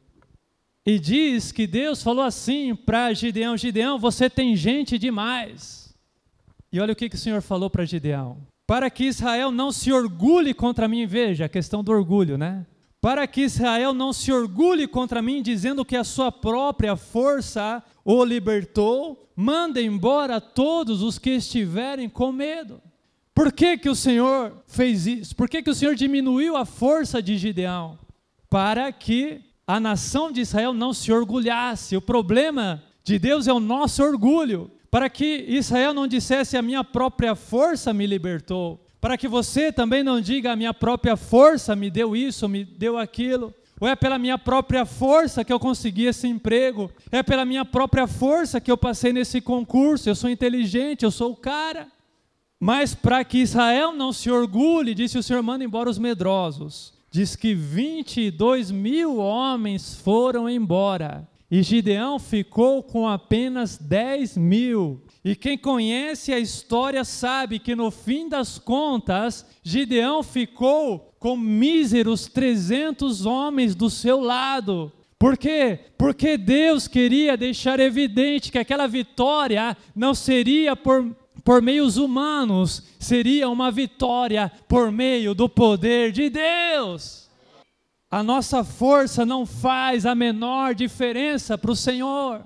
E 0.87 0.97
diz 0.97 1.51
que 1.51 1.67
Deus 1.67 2.01
falou 2.01 2.23
assim 2.23 2.73
para 2.73 3.13
Gideão: 3.13 3.57
Gideão, 3.57 3.99
você 3.99 4.29
tem 4.29 4.55
gente 4.55 4.97
demais. 4.97 5.93
E 6.71 6.79
olha 6.79 6.93
o 6.93 6.95
que, 6.95 7.09
que 7.09 7.17
o 7.17 7.19
Senhor 7.19 7.41
falou 7.41 7.69
para 7.69 7.83
Gideão: 7.83 8.37
para 8.65 8.89
que 8.89 9.03
Israel 9.03 9.51
não 9.51 9.69
se 9.69 9.91
orgulhe 9.91 10.53
contra 10.53 10.87
mim, 10.87 11.05
veja 11.05 11.43
a 11.43 11.49
questão 11.49 11.83
do 11.83 11.91
orgulho, 11.91 12.37
né? 12.37 12.65
Para 13.01 13.27
que 13.27 13.41
Israel 13.41 13.93
não 13.93 14.13
se 14.13 14.31
orgulhe 14.31 14.87
contra 14.87 15.21
mim, 15.21 15.41
dizendo 15.41 15.83
que 15.83 15.97
a 15.97 16.05
sua 16.05 16.31
própria 16.31 16.95
força 16.95 17.83
o 18.05 18.23
libertou, 18.23 19.29
manda 19.35 19.81
embora 19.81 20.39
todos 20.39 21.01
os 21.01 21.19
que 21.19 21.31
estiverem 21.31 22.07
com 22.07 22.31
medo. 22.31 22.81
Por 23.35 23.51
que, 23.51 23.77
que 23.77 23.89
o 23.89 23.95
Senhor 23.95 24.63
fez 24.65 25.05
isso? 25.05 25.35
Por 25.35 25.49
que, 25.49 25.61
que 25.61 25.69
o 25.69 25.75
Senhor 25.75 25.95
diminuiu 25.95 26.55
a 26.55 26.63
força 26.63 27.21
de 27.21 27.37
Gideão? 27.37 27.99
Para 28.49 28.89
que 28.93 29.46
a 29.67 29.81
nação 29.81 30.31
de 30.31 30.39
Israel 30.39 30.73
não 30.73 30.93
se 30.93 31.11
orgulhasse. 31.11 31.97
O 31.97 32.01
problema 32.01 32.81
de 33.03 33.19
Deus 33.19 33.47
é 33.47 33.53
o 33.53 33.59
nosso 33.59 34.01
orgulho. 34.01 34.71
Para 34.89 35.09
que 35.09 35.43
Israel 35.49 35.93
não 35.93 36.07
dissesse 36.07 36.55
a 36.55 36.61
minha 36.61 36.85
própria 36.85 37.35
força 37.35 37.93
me 37.93 38.07
libertou. 38.07 38.81
Para 39.01 39.17
que 39.17 39.27
você 39.27 39.69
também 39.69 40.01
não 40.01 40.21
diga 40.21 40.53
a 40.53 40.55
minha 40.55 40.73
própria 40.73 41.17
força 41.17 41.75
me 41.75 41.91
deu 41.91 42.15
isso, 42.15 42.47
me 42.47 42.63
deu 42.63 42.97
aquilo. 42.97 43.53
Ou 43.79 43.87
é 43.87 43.95
pela 43.95 44.17
minha 44.17 44.37
própria 44.37 44.85
força 44.85 45.43
que 45.43 45.51
eu 45.51 45.59
consegui 45.59 46.05
esse 46.05 46.27
emprego? 46.27 46.89
É 47.11 47.21
pela 47.21 47.43
minha 47.43 47.65
própria 47.65 48.07
força 48.07 48.61
que 48.61 48.71
eu 48.71 48.77
passei 48.77 49.11
nesse 49.11 49.41
concurso? 49.41 50.09
Eu 50.09 50.15
sou 50.15 50.29
inteligente, 50.29 51.03
eu 51.03 51.11
sou 51.11 51.33
o 51.33 51.35
cara. 51.35 51.87
Mas 52.59 52.95
para 52.95 53.23
que 53.23 53.39
Israel 53.39 53.91
não 53.91 54.13
se 54.13 54.31
orgulhe, 54.31 54.95
disse 54.95 55.17
o 55.17 55.21
Senhor: 55.21 55.43
manda 55.43 55.63
embora 55.63 55.89
os 55.89 55.99
medrosos 55.99 56.96
diz 57.09 57.35
que 57.35 57.53
22 57.53 58.71
mil 58.71 59.17
homens 59.17 59.95
foram 59.95 60.49
embora 60.49 61.27
e 61.49 61.63
Gideão 61.63 62.19
ficou 62.19 62.83
com 62.83 63.07
apenas 63.07 63.77
10 63.77 64.37
mil. 64.37 65.01
E 65.23 65.35
quem 65.35 65.57
conhece 65.57 66.33
a 66.33 66.39
história 66.39 67.03
sabe 67.05 67.57
que 67.57 67.73
no 67.75 67.89
fim 67.89 68.27
das 68.27 68.59
contas, 68.59 69.45
Gideão 69.63 70.21
ficou 70.21 71.13
com 71.19 71.37
míseros 71.37 72.27
300 72.27 73.25
homens 73.25 73.75
do 73.75 73.89
seu 73.89 74.19
lado. 74.19 74.91
Por 75.17 75.37
quê? 75.37 75.79
Porque 75.97 76.37
Deus 76.37 76.87
queria 76.87 77.35
deixar 77.37 77.79
evidente 77.79 78.51
que 78.51 78.59
aquela 78.59 78.87
vitória 78.87 79.75
não 79.95 80.13
seria 80.13 80.75
por 80.75 81.15
por 81.47 81.61
meios 81.61 81.95
humanos, 81.95 82.83
seria 82.99 83.47
uma 83.47 83.71
vitória 83.71 84.51
por 84.67 84.91
meio 84.91 85.33
do 85.33 85.47
poder 85.47 86.11
de 86.11 86.29
Deus. 86.29 87.29
A 88.11 88.21
nossa 88.21 88.65
força 88.65 89.25
não 89.25 89.45
faz 89.45 90.05
a 90.05 90.13
menor 90.13 90.75
diferença 90.75 91.57
para 91.57 91.71
o 91.71 91.75
Senhor. 91.75 92.45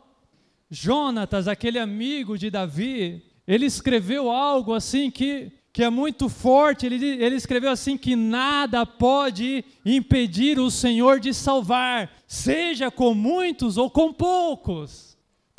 Jonatas, 0.69 1.47
aquele 1.47 1.79
amigo 1.79 2.37
de 2.37 2.51
Davi, 2.51 3.25
ele 3.47 3.65
escreveu 3.65 4.29
algo 4.29 4.71
assim 4.71 5.09
que, 5.09 5.51
que 5.73 5.83
é 5.83 5.89
muito 5.89 6.29
forte. 6.29 6.85
Ele, 6.85 7.03
ele 7.03 7.37
escreveu 7.37 7.71
assim: 7.71 7.97
que 7.97 8.15
nada 8.15 8.85
pode 8.85 9.65
impedir 9.83 10.59
o 10.59 10.69
Senhor 10.69 11.19
de 11.19 11.33
salvar, 11.33 12.11
seja 12.27 12.91
com 12.91 13.15
muitos 13.15 13.79
ou 13.79 13.89
com 13.89 14.13
poucos. 14.13 15.10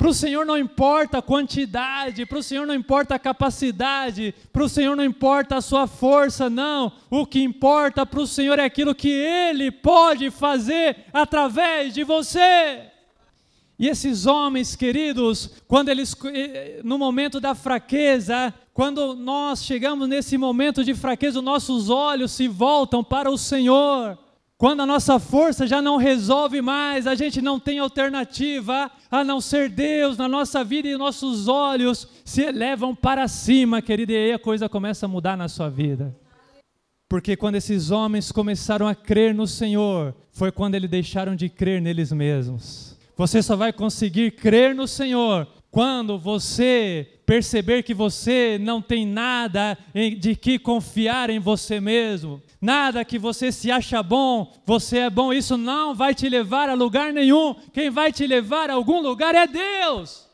Para 0.03 0.09
o 0.09 0.13
Senhor 0.13 0.45
não 0.45 0.57
importa 0.57 1.19
a 1.19 1.21
quantidade, 1.21 2.25
para 2.25 2.37
o 2.37 2.43
Senhor 2.43 2.67
não 2.67 2.75
importa 2.75 3.15
a 3.15 3.19
capacidade, 3.19 4.35
para 4.51 4.65
o 4.65 4.67
Senhor 4.67 4.97
não 4.97 5.03
importa 5.05 5.55
a 5.55 5.61
sua 5.61 5.87
força, 5.87 6.49
não. 6.49 6.91
O 7.09 7.25
que 7.25 7.41
importa 7.41 8.05
para 8.05 8.19
o 8.19 8.27
Senhor 8.27 8.59
é 8.59 8.65
aquilo 8.65 8.93
que 8.93 9.07
Ele 9.07 9.71
pode 9.71 10.29
fazer 10.29 11.05
através 11.13 11.93
de 11.93 12.03
você. 12.03 12.81
E 13.79 13.87
esses 13.87 14.25
homens 14.25 14.75
queridos, 14.75 15.51
quando 15.69 15.87
eles, 15.87 16.13
eh, 16.33 16.81
no 16.83 16.97
momento 16.97 17.39
da 17.39 17.55
fraqueza, 17.55 18.53
quando 18.73 19.15
nós 19.15 19.63
chegamos 19.63 20.09
nesse 20.09 20.37
momento 20.37 20.83
de 20.83 20.93
fraqueza, 20.93 21.41
nossos 21.41 21.89
olhos 21.89 22.33
se 22.33 22.49
voltam 22.49 23.01
para 23.05 23.31
o 23.31 23.37
Senhor. 23.37 24.17
Quando 24.63 24.79
a 24.79 24.85
nossa 24.85 25.19
força 25.19 25.67
já 25.67 25.81
não 25.81 25.97
resolve 25.97 26.61
mais, 26.61 27.05
a 27.05 27.15
gente 27.15 27.41
não 27.41 27.59
tem 27.59 27.79
alternativa 27.79 28.89
a 29.11 29.21
não 29.21 29.41
ser 29.41 29.67
Deus 29.67 30.15
na 30.15 30.25
nossa 30.25 30.63
vida 30.63 30.87
e 30.87 30.95
nossos 30.95 31.49
olhos 31.49 32.07
se 32.23 32.43
elevam 32.43 32.95
para 32.95 33.27
cima, 33.27 33.81
querida, 33.81 34.13
e 34.13 34.15
aí 34.15 34.31
a 34.31 34.39
coisa 34.39 34.69
começa 34.69 35.05
a 35.05 35.09
mudar 35.09 35.35
na 35.35 35.49
sua 35.49 35.67
vida. 35.67 36.15
Porque 37.09 37.35
quando 37.35 37.55
esses 37.55 37.91
homens 37.91 38.31
começaram 38.31 38.87
a 38.87 38.95
crer 38.95 39.35
no 39.35 39.45
Senhor, 39.45 40.15
foi 40.31 40.49
quando 40.49 40.75
eles 40.75 40.89
deixaram 40.89 41.35
de 41.35 41.49
crer 41.49 41.81
neles 41.81 42.13
mesmos. 42.13 42.97
Você 43.17 43.43
só 43.43 43.57
vai 43.57 43.73
conseguir 43.73 44.31
crer 44.31 44.73
no 44.73 44.87
Senhor 44.87 45.45
quando 45.73 46.19
você 46.19 47.09
perceber 47.25 47.81
que 47.81 47.95
você 47.95 48.59
não 48.61 48.79
tem 48.79 49.07
nada 49.07 49.75
de 50.19 50.35
que 50.35 50.59
confiar 50.59 51.31
em 51.31 51.39
você 51.39 51.79
mesmo, 51.81 52.39
nada 52.61 53.03
que 53.03 53.17
você 53.17 53.51
se 53.51 53.71
acha 53.71 54.03
bom, 54.03 54.53
você 54.67 54.99
é 54.99 55.09
bom, 55.09 55.33
isso 55.33 55.57
não 55.57 55.95
vai 55.95 56.13
te 56.13 56.29
levar 56.29 56.69
a 56.69 56.75
lugar 56.75 57.11
nenhum. 57.11 57.55
Quem 57.73 57.89
vai 57.89 58.11
te 58.11 58.27
levar 58.27 58.69
a 58.69 58.73
algum 58.73 59.01
lugar 59.01 59.33
é 59.33 59.47
Deus. 59.47 60.29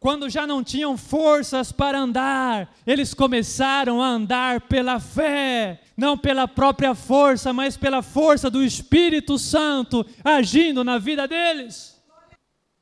Quando 0.00 0.28
já 0.28 0.48
não 0.48 0.64
tinham 0.64 0.96
forças 0.96 1.70
para 1.70 2.00
andar, 2.00 2.74
eles 2.84 3.14
começaram 3.14 4.02
a 4.02 4.08
andar 4.08 4.62
pela 4.62 4.98
fé, 4.98 5.80
não 5.96 6.18
pela 6.18 6.48
própria 6.48 6.92
força, 6.92 7.52
mas 7.52 7.76
pela 7.76 8.02
força 8.02 8.50
do 8.50 8.64
Espírito 8.64 9.38
Santo 9.38 10.04
agindo 10.24 10.82
na 10.82 10.98
vida 10.98 11.28
deles. 11.28 11.95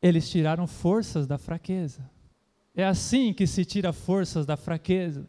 Eles 0.07 0.29
tiraram 0.29 0.67
forças 0.67 1.27
da 1.27 1.39
fraqueza. 1.39 2.09
É 2.75 2.85
assim 2.85 3.33
que 3.33 3.47
se 3.47 3.65
tira 3.65 3.91
forças 3.91 4.45
da 4.45 4.55
fraqueza. 4.55 5.27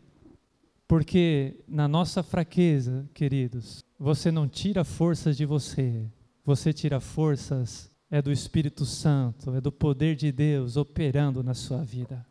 Porque 0.85 1.63
na 1.65 1.87
nossa 1.87 2.21
fraqueza, 2.21 3.09
queridos, 3.13 3.85
você 3.97 4.29
não 4.29 4.49
tira 4.49 4.83
forças 4.83 5.37
de 5.37 5.45
você, 5.45 6.05
você 6.43 6.73
tira 6.73 6.99
forças 6.99 7.89
é 8.11 8.21
do 8.21 8.33
Espírito 8.33 8.85
Santo, 8.85 9.55
é 9.55 9.61
do 9.61 9.71
poder 9.71 10.15
de 10.15 10.29
Deus 10.29 10.75
operando 10.75 11.41
na 11.41 11.53
sua 11.53 11.83
vida. 11.83 12.25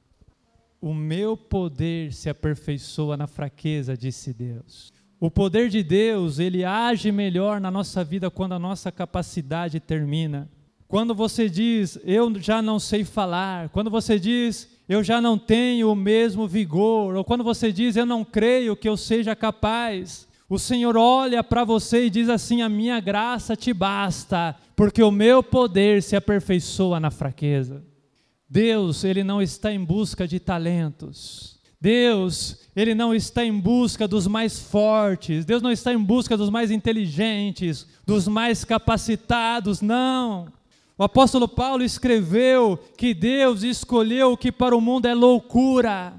O 0.81 0.93
meu 0.93 1.39
poder 1.39 2.13
se 2.13 2.29
aperfeiçoa 2.29 3.17
na 3.17 3.27
fraqueza, 3.27 3.97
disse 3.97 4.35
Deus. 4.35 4.93
O 5.19 5.31
poder 5.31 5.71
de 5.71 5.83
Deus, 5.83 6.39
ele 6.39 6.63
age 6.63 7.11
melhor 7.11 7.59
na 7.59 7.71
nossa 7.71 8.05
vida 8.05 8.31
quando 8.31 8.53
a 8.53 8.59
nossa 8.59 8.93
capacidade 8.93 9.81
termina. 9.81 10.47
Quando 10.95 11.13
você 11.13 11.49
diz, 11.49 11.99
eu 12.05 12.33
já 12.41 12.63
não 12.63 12.79
sei 12.79 13.03
falar, 13.03 13.69
quando 13.71 13.91
você 13.91 14.17
diz, 14.17 14.69
eu 14.89 15.03
já 15.03 15.21
não 15.21 15.37
tenho 15.37 15.91
o 15.91 15.97
mesmo 15.97 16.47
vigor, 16.47 17.17
ou 17.17 17.25
quando 17.25 17.43
você 17.43 17.73
diz, 17.73 17.97
eu 17.97 18.07
não 18.07 18.25
creio 18.25 18.77
que 18.77 18.89
eu 18.89 18.97
seja 18.97 19.35
capaz, 19.35 20.29
o 20.49 20.57
Senhor 20.57 20.97
olha 20.97 21.43
para 21.43 21.65
você 21.65 22.07
e 22.07 22.11
diz 22.11 22.29
assim: 22.29 22.63
A 22.63 22.69
minha 22.69 23.01
graça 23.01 23.57
te 23.57 23.73
basta, 23.73 24.55
porque 24.77 25.03
o 25.03 25.11
meu 25.11 25.43
poder 25.43 26.01
se 26.01 26.15
aperfeiçoa 26.15 27.01
na 27.01 27.11
fraqueza. 27.11 27.83
Deus, 28.49 29.03
ele 29.03 29.25
não 29.25 29.43
está 29.43 29.73
em 29.73 29.85
busca 29.85 30.29
de 30.29 30.39
talentos. 30.39 31.59
Deus, 31.81 32.69
ele 32.77 32.95
não 32.95 33.13
está 33.13 33.45
em 33.45 33.59
busca 33.59 34.07
dos 34.07 34.29
mais 34.29 34.61
fortes. 34.61 35.45
Deus 35.45 35.61
não 35.61 35.73
está 35.73 35.93
em 35.93 35.99
busca 35.99 36.37
dos 36.37 36.51
mais 36.51 36.71
inteligentes, 36.71 37.85
dos 38.07 38.29
mais 38.29 38.65
capacitados, 38.65 39.81
não. 39.81 40.47
O 40.97 41.03
apóstolo 41.03 41.49
Paulo 41.49 41.83
escreveu 41.83 42.79
que 42.97 43.13
Deus 43.13 43.65
escolheu 43.65 44.33
o 44.33 44.37
que 44.37 44.53
para 44.53 44.77
o 44.77 44.81
mundo 44.81 45.07
é 45.07 45.15
loucura, 45.15 46.15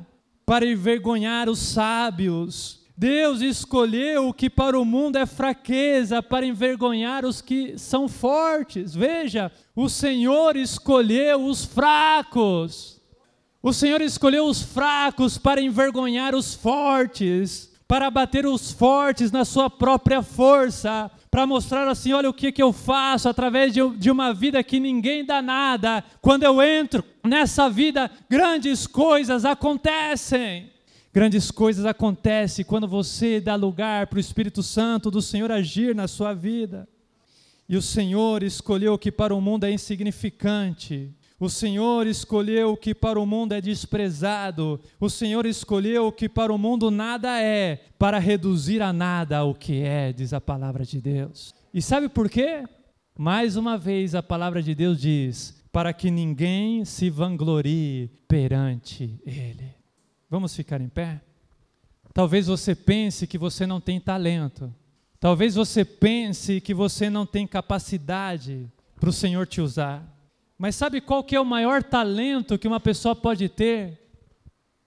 para 0.45 0.65
envergonhar 0.65 1.47
os 1.49 1.59
sábios. 1.59 2.83
Deus 2.97 3.41
escolheu 3.41 4.27
o 4.27 4.33
que 4.33 4.49
para 4.49 4.77
o 4.77 4.83
mundo 4.83 5.17
é 5.17 5.25
fraqueza 5.25 6.21
para 6.21 6.45
envergonhar 6.45 7.25
os 7.25 7.41
que 7.41 7.77
são 7.77 8.07
fortes. 8.07 8.93
Veja, 8.93 9.49
o 9.73 9.87
Senhor 9.87 10.57
escolheu 10.57 11.45
os 11.45 11.63
fracos. 11.63 13.01
O 13.63 13.71
Senhor 13.71 14.01
escolheu 14.01 14.45
os 14.45 14.61
fracos 14.61 15.37
para 15.37 15.61
envergonhar 15.61 16.35
os 16.35 16.53
fortes, 16.53 17.71
para 17.87 18.11
bater 18.11 18.45
os 18.45 18.71
fortes 18.71 19.31
na 19.31 19.43
sua 19.43 19.69
própria 19.69 20.21
força, 20.21 21.09
para 21.35 21.45
mostrar 21.45 21.85
assim: 21.85 22.13
olha 22.13 22.29
o 22.29 22.33
que, 22.33 22.49
que 22.49 22.63
eu 22.63 22.71
faço 22.71 23.27
através 23.27 23.73
de, 23.73 23.81
de 23.97 24.09
uma 24.09 24.33
vida 24.33 24.63
que 24.63 24.79
ninguém 24.79 25.25
dá 25.25 25.41
nada. 25.41 26.01
Quando 26.21 26.43
eu 26.43 26.61
entro 26.61 27.03
nessa 27.21 27.69
vida, 27.69 28.09
grandes 28.29 28.87
coisas 28.87 29.43
acontecem. 29.43 30.71
Grandes 31.13 31.51
coisas 31.51 31.85
acontecem 31.85 32.63
quando 32.63 32.87
você 32.87 33.41
dá 33.41 33.55
lugar 33.55 34.07
para 34.07 34.15
o 34.15 34.19
Espírito 34.21 34.63
Santo 34.63 35.11
do 35.11 35.21
Senhor 35.21 35.51
agir 35.51 35.93
na 35.93 36.07
sua 36.07 36.33
vida. 36.33 36.87
E 37.67 37.75
o 37.75 37.81
Senhor 37.81 38.41
escolheu 38.41 38.93
o 38.93 38.97
que 38.97 39.11
para 39.11 39.35
o 39.35 39.41
mundo 39.41 39.65
é 39.65 39.71
insignificante. 39.73 41.13
O 41.39 41.49
Senhor 41.49 42.07
escolheu 42.07 42.71
o 42.71 42.77
que 42.77 42.95
para 42.95 43.19
o 43.19 43.25
mundo 43.25 43.53
é 43.53 43.59
desprezado. 43.59 44.79
O 44.99 45.09
Senhor 45.09 45.45
escolheu 45.45 46.07
o 46.07 46.11
que 46.11 46.29
para 46.29 46.53
o 46.53 46.57
mundo 46.57 46.89
nada 46.89 47.41
é, 47.41 47.81
para 47.99 48.19
reduzir 48.19 48.81
a 48.81 48.93
nada 48.93 49.43
o 49.43 49.53
que 49.53 49.81
é, 49.81 50.13
diz 50.13 50.33
a 50.33 50.39
palavra 50.39 50.85
de 50.85 51.01
Deus. 51.01 51.53
E 51.73 51.81
sabe 51.81 52.07
por 52.07 52.29
quê? 52.29 52.63
Mais 53.17 53.57
uma 53.57 53.77
vez 53.77 54.15
a 54.15 54.23
palavra 54.23 54.63
de 54.63 54.73
Deus 54.73 54.99
diz: 54.99 55.61
para 55.73 55.91
que 55.91 56.09
ninguém 56.09 56.85
se 56.85 57.09
vanglorie 57.09 58.09
perante 58.29 59.19
Ele. 59.25 59.75
Vamos 60.29 60.55
ficar 60.55 60.79
em 60.79 60.87
pé? 60.87 61.21
Talvez 62.13 62.47
você 62.47 62.73
pense 62.73 63.27
que 63.27 63.37
você 63.37 63.67
não 63.67 63.81
tem 63.81 63.99
talento. 63.99 64.73
Talvez 65.19 65.55
você 65.55 65.83
pense 65.83 66.61
que 66.61 66.73
você 66.73 67.09
não 67.09 67.25
tem 67.25 67.45
capacidade 67.45 68.71
para 68.97 69.09
o 69.09 69.13
Senhor 69.13 69.45
te 69.45 69.59
usar. 69.59 70.14
Mas 70.57 70.75
sabe 70.75 71.01
qual 71.01 71.23
que 71.23 71.35
é 71.35 71.39
o 71.39 71.45
maior 71.45 71.83
talento 71.83 72.57
que 72.57 72.67
uma 72.67 72.79
pessoa 72.79 73.15
pode 73.15 73.49
ter? 73.49 73.99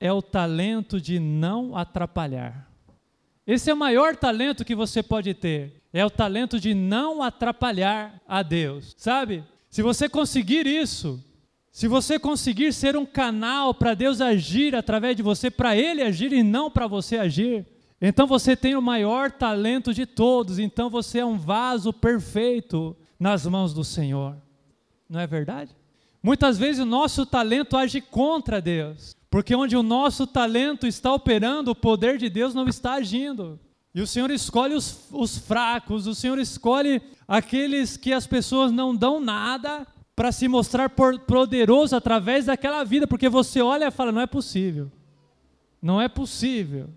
É 0.00 0.12
o 0.12 0.22
talento 0.22 1.00
de 1.00 1.18
não 1.18 1.76
atrapalhar. 1.76 2.70
Esse 3.46 3.70
é 3.70 3.74
o 3.74 3.76
maior 3.76 4.16
talento 4.16 4.64
que 4.64 4.74
você 4.74 5.02
pode 5.02 5.35
ter. 5.35 5.83
É 5.92 6.04
o 6.04 6.11
talento 6.11 6.59
de 6.61 6.74
não 6.74 7.22
atrapalhar 7.22 8.20
a 8.26 8.42
Deus. 8.42 8.94
Sabe? 8.96 9.44
Se 9.70 9.83
você 9.83 10.09
conseguir 10.09 10.66
isso, 10.66 11.22
se 11.70 11.87
você 11.87 12.18
conseguir 12.18 12.72
ser 12.72 12.96
um 12.96 13.07
canal 13.07 13.74
para 13.74 13.94
Deus 13.94 14.20
agir 14.20 14.74
através 14.74 15.16
de 15.16 15.22
você, 15.22 15.50
para 15.50 15.76
Ele 15.76 16.02
agir 16.02 16.33
e 16.33 16.42
não 16.42 16.70
para 16.70 16.87
você 16.87 17.18
agir, 17.18 17.66
então 18.00 18.26
você 18.26 18.57
tem 18.57 18.74
o 18.76 18.83
maior 18.83 19.31
talento 19.31 19.92
de 19.92 20.07
todos, 20.07 20.59
então 20.59 20.88
você 20.88 21.18
é 21.18 21.24
um 21.24 21.38
vaso 21.38 21.92
perfeito 21.92 22.96
nas 23.18 23.46
mãos 23.46 23.74
do 23.74 23.85
Senhor. 23.85 24.37
Não 25.09 25.21
é 25.21 25.27
verdade? 25.27 25.75
Muitas 26.23 26.59
vezes 26.59 26.83
o 26.83 26.87
nosso 26.87 27.25
talento 27.25 27.77
age 27.77 28.01
contra 28.01 28.61
Deus, 28.61 29.16
porque 29.31 29.55
onde 29.55 29.77
o 29.77 29.83
nosso 29.83 30.27
talento 30.27 30.87
está 30.87 31.12
operando, 31.12 31.71
o 31.71 31.77
poder 31.77 32.18
de 32.18 32.29
Deus 32.29 32.55
não 32.55 32.68
está 32.68 32.94
agindo. 32.94 33.59
E 33.94 34.01
o 34.01 34.07
Senhor 34.07 34.31
escolhe 34.31 34.75
os, 34.75 35.09
os 35.11 35.38
fracos, 35.38 36.07
o 36.07 36.14
Senhor 36.14 36.38
escolhe 36.38 37.01
aqueles 37.27 37.97
que 37.97 38.12
as 38.12 38.27
pessoas 38.27 38.71
não 38.71 38.94
dão 38.94 39.21
nada, 39.21 39.87
para 40.18 40.33
se 40.33 40.49
mostrar 40.49 40.90
poderoso 40.90 41.94
através 41.94 42.47
daquela 42.47 42.83
vida, 42.83 43.07
porque 43.07 43.29
você 43.29 43.62
olha 43.62 43.87
e 43.87 43.90
fala: 43.92 44.11
não 44.11 44.21
é 44.21 44.27
possível. 44.27 44.90
Não 45.81 46.03
é 46.03 46.09
possível. 46.09 46.90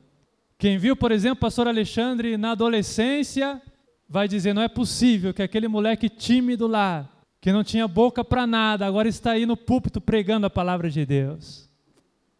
Quem 0.57 0.79
viu, 0.79 0.95
por 0.95 1.11
exemplo, 1.11 1.37
o 1.37 1.41
pastor 1.41 1.67
Alexandre 1.67 2.35
na 2.35 2.53
adolescência, 2.53 3.61
vai 4.09 4.27
dizer: 4.27 4.55
não 4.55 4.63
é 4.63 4.67
possível 4.67 5.35
que 5.35 5.43
aquele 5.43 5.67
moleque 5.67 6.09
tímido 6.09 6.65
lá, 6.65 7.07
que 7.41 7.51
não 7.51 7.63
tinha 7.63 7.87
boca 7.87 8.23
para 8.23 8.45
nada, 8.45 8.85
agora 8.85 9.09
está 9.09 9.31
aí 9.31 9.47
no 9.47 9.57
púlpito 9.57 9.99
pregando 9.99 10.45
a 10.45 10.49
palavra 10.49 10.91
de 10.91 11.03
Deus. 11.03 11.67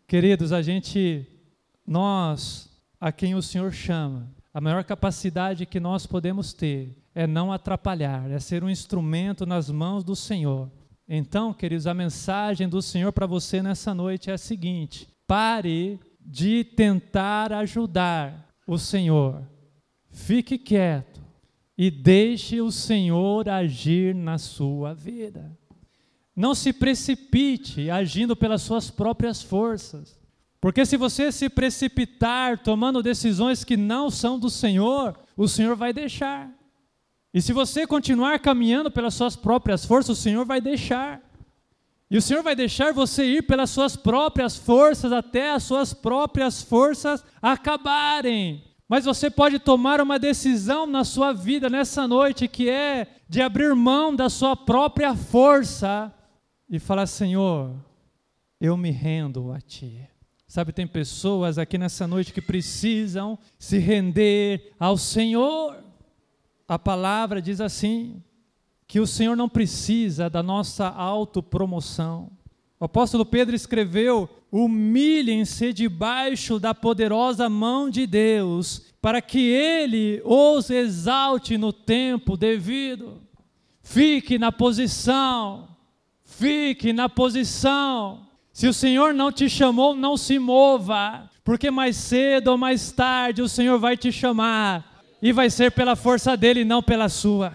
Queridos, 0.08 0.54
a 0.54 0.62
gente, 0.62 1.26
nós, 1.86 2.70
a 3.00 3.12
quem 3.12 3.34
o 3.34 3.42
Senhor 3.42 3.74
chama, 3.74 4.32
a 4.54 4.62
maior 4.62 4.84
capacidade 4.84 5.66
que 5.66 5.80
nós 5.80 6.06
podemos 6.06 6.54
ter 6.54 6.96
é 7.16 7.26
não 7.26 7.52
atrapalhar, 7.52 8.30
é 8.30 8.40
ser 8.40 8.64
um 8.64 8.70
instrumento 8.70 9.44
nas 9.44 9.72
mãos 9.72 10.04
do 10.04 10.16
Senhor. 10.16 10.70
Então, 11.10 11.52
queridos, 11.52 11.88
a 11.88 11.94
mensagem 11.96 12.70
do 12.70 12.82
Senhor 12.82 13.12
para 13.12 13.26
você 13.26 13.64
nessa 13.64 13.96
noite 13.96 14.30
é 14.30 14.34
a 14.34 14.38
seguinte: 14.38 15.08
pare 15.26 16.00
de 16.20 16.64
tentar 16.64 17.52
ajudar 17.54 18.48
o 18.68 18.78
Senhor. 18.78 19.42
Fique 20.12 20.58
quieto 20.58 21.11
e 21.84 21.90
deixe 21.90 22.62
o 22.62 22.72
Senhor 22.72 23.50
agir 23.50 24.14
na 24.14 24.38
sua 24.38 24.94
vida. 24.94 25.52
Não 26.36 26.54
se 26.54 26.72
precipite 26.72 27.90
agindo 27.90 28.36
pelas 28.36 28.62
suas 28.62 28.92
próprias 28.92 29.42
forças. 29.42 30.16
Porque 30.60 30.86
se 30.86 30.96
você 30.96 31.32
se 31.32 31.50
precipitar 31.50 32.60
tomando 32.60 33.02
decisões 33.02 33.64
que 33.64 33.76
não 33.76 34.12
são 34.12 34.38
do 34.38 34.48
Senhor, 34.48 35.18
o 35.36 35.48
Senhor 35.48 35.76
vai 35.76 35.92
deixar. 35.92 36.52
E 37.34 37.42
se 37.42 37.52
você 37.52 37.88
continuar 37.88 38.38
caminhando 38.38 38.92
pelas 38.92 39.16
suas 39.16 39.36
próprias 39.36 39.84
forças, 39.84 40.20
o 40.20 40.22
Senhor 40.22 40.46
vai 40.46 40.62
deixar. 40.62 41.20
E 42.12 42.16
o 42.16 42.22
Senhor 42.22 42.44
vai 42.44 42.56
deixar 42.56 42.94
você 42.94 43.26
ir 43.26 43.48
pelas 43.48 43.72
suas 43.72 43.96
próprias 43.96 44.56
forças 44.56 45.12
até 45.12 45.54
as 45.54 45.64
suas 45.64 45.96
próprias 45.96 46.62
forças 46.62 47.26
acabarem. 47.42 48.71
Mas 48.92 49.06
você 49.06 49.30
pode 49.30 49.58
tomar 49.58 50.02
uma 50.02 50.20
decisão 50.20 50.86
na 50.86 51.06
sua 51.06 51.32
vida 51.32 51.70
nessa 51.70 52.06
noite 52.06 52.46
que 52.46 52.70
é 52.70 53.08
de 53.30 53.42
abrir 53.42 53.74
mão 53.74 54.14
da 54.14 54.30
sua 54.30 54.54
própria 54.54 55.16
força 55.16 56.14
e 56.70 56.78
falar: 56.78 57.08
Senhor, 57.08 57.74
eu 58.60 58.76
me 58.76 58.92
rendo 58.92 59.54
a 59.54 59.62
Ti. 59.62 60.06
Sabe, 60.46 60.74
tem 60.74 60.86
pessoas 60.86 61.58
aqui 61.58 61.78
nessa 61.78 62.06
noite 62.06 62.34
que 62.34 62.42
precisam 62.42 63.40
se 63.58 63.78
render 63.78 64.74
ao 64.78 64.98
Senhor 64.98 65.82
a 66.72 66.80
palavra 66.80 67.42
diz 67.42 67.60
assim: 67.60 68.24
que 68.88 69.02
o 69.02 69.06
Senhor 69.06 69.36
não 69.36 69.50
precisa 69.50 70.30
da 70.30 70.42
nossa 70.42 70.88
autopromoção. 70.88 72.32
O 72.82 72.86
apóstolo 72.86 73.24
Pedro 73.24 73.56
escreveu: 73.56 74.28
humilhem-se 74.52 75.72
debaixo 75.72 76.60
da 76.60 76.74
poderosa 76.74 77.48
mão 77.48 77.92
de 77.92 78.08
Deus, 78.08 78.82
para 79.00 79.22
que 79.22 79.38
Ele 79.40 80.20
os 80.26 80.72
exalte 80.72 81.60
no 81.60 81.72
tempo 81.72 82.36
devido. 82.36 83.22
Fique 83.84 84.40
na 84.40 84.52
posição, 84.52 85.68
fique 86.26 86.92
na 86.92 87.08
posição. 87.08 88.26
Se 88.52 88.68
o 88.68 88.74
Senhor 88.74 89.14
não 89.14 89.32
te 89.32 89.48
chamou, 89.48 89.96
não 89.96 90.18
se 90.18 90.40
mova, 90.40 91.30
porque 91.44 91.70
mais 91.70 91.96
cedo 91.96 92.48
ou 92.48 92.58
mais 92.58 92.92
tarde 92.92 93.44
o 93.44 93.48
Senhor 93.48 93.78
vai 93.78 93.96
te 93.96 94.12
chamar 94.12 95.04
e 95.22 95.32
vai 95.32 95.52
ser 95.52 95.72
pela 95.72 95.96
força 95.96 96.36
dele, 96.36 96.66
não 96.66 96.82
pela 96.82 97.10
sua. 97.10 97.54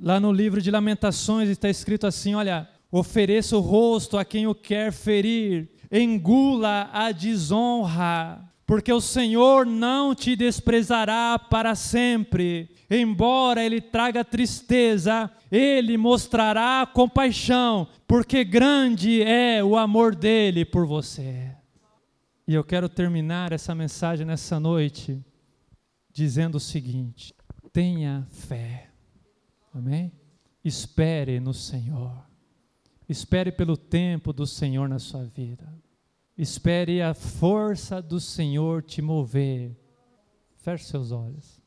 Lá 0.00 0.18
no 0.18 0.32
livro 0.32 0.60
de 0.60 0.68
Lamentações 0.68 1.48
está 1.48 1.68
escrito 1.68 2.08
assim: 2.08 2.34
olha, 2.34 2.68
ofereça 2.92 3.56
o 3.56 3.60
rosto 3.60 4.18
a 4.18 4.24
quem 4.24 4.46
o 4.46 4.54
quer 4.54 4.92
ferir, 4.92 5.70
engula 5.90 6.90
a 6.92 7.10
desonra, 7.10 8.46
porque 8.66 8.92
o 8.92 9.00
Senhor 9.00 9.64
não 9.64 10.14
te 10.14 10.36
desprezará 10.36 11.38
para 11.38 11.74
sempre. 11.74 12.70
Embora 12.90 13.64
ele 13.64 13.80
traga 13.80 14.22
tristeza, 14.22 15.30
ele 15.50 15.96
mostrará 15.96 16.86
compaixão, 16.86 17.88
porque 18.06 18.44
grande 18.44 19.22
é 19.22 19.64
o 19.64 19.76
amor 19.76 20.14
dele 20.14 20.64
por 20.64 20.86
você. 20.86 21.50
E 22.46 22.54
eu 22.54 22.62
quero 22.62 22.88
terminar 22.88 23.52
essa 23.52 23.74
mensagem 23.74 24.26
nessa 24.26 24.60
noite 24.60 25.24
dizendo 26.12 26.56
o 26.56 26.60
seguinte: 26.60 27.34
tenha 27.72 28.26
fé. 28.30 28.90
Amém? 29.74 30.12
Espere 30.62 31.40
no 31.40 31.54
Senhor. 31.54 32.31
Espere 33.08 33.52
pelo 33.52 33.76
tempo 33.76 34.32
do 34.32 34.46
Senhor 34.46 34.88
na 34.88 34.98
sua 34.98 35.24
vida. 35.24 35.72
Espere 36.36 37.02
a 37.02 37.14
força 37.14 38.02
do 38.02 38.18
Senhor 38.18 38.82
te 38.82 39.00
mover. 39.00 39.76
Feche 40.56 40.84
seus 40.84 41.12
olhos. 41.12 41.61